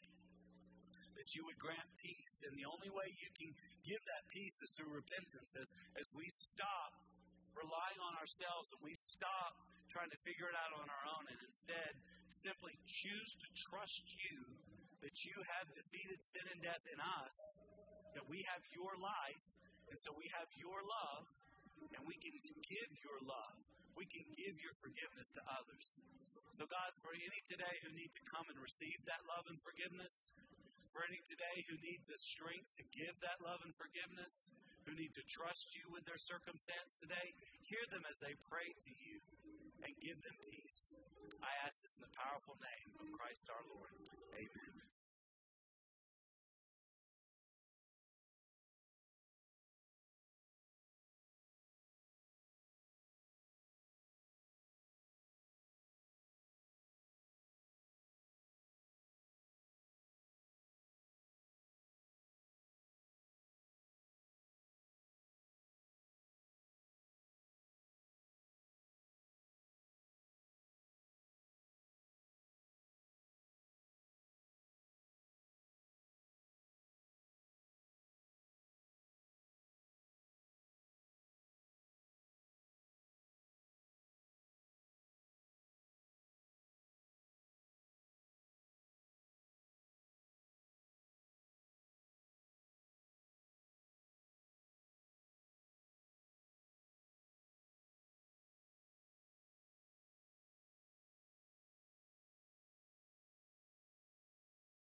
that 1.16 1.32
you 1.32 1.42
would 1.48 1.58
grant 1.58 1.88
peace. 2.00 2.34
And 2.44 2.52
the 2.54 2.68
only 2.68 2.92
way 2.92 3.08
you 3.16 3.30
can 3.34 3.50
give 3.82 4.00
that 4.06 4.24
peace 4.30 4.56
is 4.60 4.70
through 4.76 4.92
repentance. 4.92 5.52
As, 5.56 5.68
as 5.96 6.06
we 6.12 6.28
stop 6.28 6.92
relying 7.56 8.00
on 8.04 8.14
ourselves 8.20 8.68
and 8.76 8.80
we 8.84 8.92
stop 8.94 9.56
trying 9.88 10.12
to 10.12 10.20
figure 10.28 10.46
it 10.46 10.56
out 10.56 10.76
on 10.76 10.86
our 10.86 11.04
own 11.16 11.24
and 11.32 11.40
instead 11.48 11.92
simply 12.28 12.76
choose 12.84 13.32
to 13.40 13.48
trust 13.70 14.04
you 14.28 14.44
that 15.00 15.16
you 15.24 15.36
have 15.56 15.66
defeated 15.72 16.18
sin 16.20 16.44
and 16.52 16.60
death 16.60 16.84
in 16.90 16.98
us, 16.98 17.36
that 18.12 18.26
we 18.26 18.42
have 18.52 18.62
your 18.74 18.92
life, 18.98 19.44
and 19.88 19.96
so 20.02 20.10
we 20.18 20.26
have 20.34 20.48
your 20.58 20.80
love, 20.82 21.24
and 21.94 22.02
we 22.04 22.16
can 22.18 22.34
give 22.66 22.90
your 23.04 23.18
love. 23.22 23.56
We 23.94 24.04
can 24.08 24.26
give 24.36 24.56
your 24.60 24.74
forgiveness 24.82 25.28
to 25.38 25.42
others. 25.46 25.86
So, 26.56 26.64
God, 26.68 26.90
for 27.04 27.12
any 27.12 27.40
today 27.48 27.74
who 27.84 27.92
need 27.92 28.12
to 28.12 28.22
come 28.32 28.44
and 28.48 28.56
receive 28.60 28.96
that 29.08 29.20
love 29.28 29.44
and 29.48 29.60
forgiveness, 29.60 30.12
for 30.96 31.04
any 31.04 31.20
today 31.28 31.60
who 31.68 31.76
need 31.84 32.00
the 32.08 32.16
strength 32.16 32.72
to 32.80 32.84
give 32.88 33.12
that 33.20 33.36
love 33.44 33.60
and 33.68 33.76
forgiveness, 33.76 34.48
who 34.88 34.96
need 34.96 35.12
to 35.12 35.20
trust 35.28 35.76
you 35.76 35.84
with 35.92 36.00
their 36.08 36.16
circumstance 36.16 36.96
today, 36.96 37.36
hear 37.68 37.84
them 37.92 38.00
as 38.08 38.16
they 38.16 38.32
pray 38.48 38.64
to 38.64 38.92
you 39.04 39.20
and 39.84 39.92
give 40.00 40.16
them 40.24 40.36
peace. 40.48 40.96
I 41.44 41.52
ask 41.68 41.84
this 41.84 41.92
in 42.00 42.02
the 42.08 42.16
powerful 42.16 42.56
name 42.64 42.96
of 42.96 43.12
Christ 43.12 43.44
our 43.52 43.64
Lord. 43.68 43.92
Amen. 44.40 44.85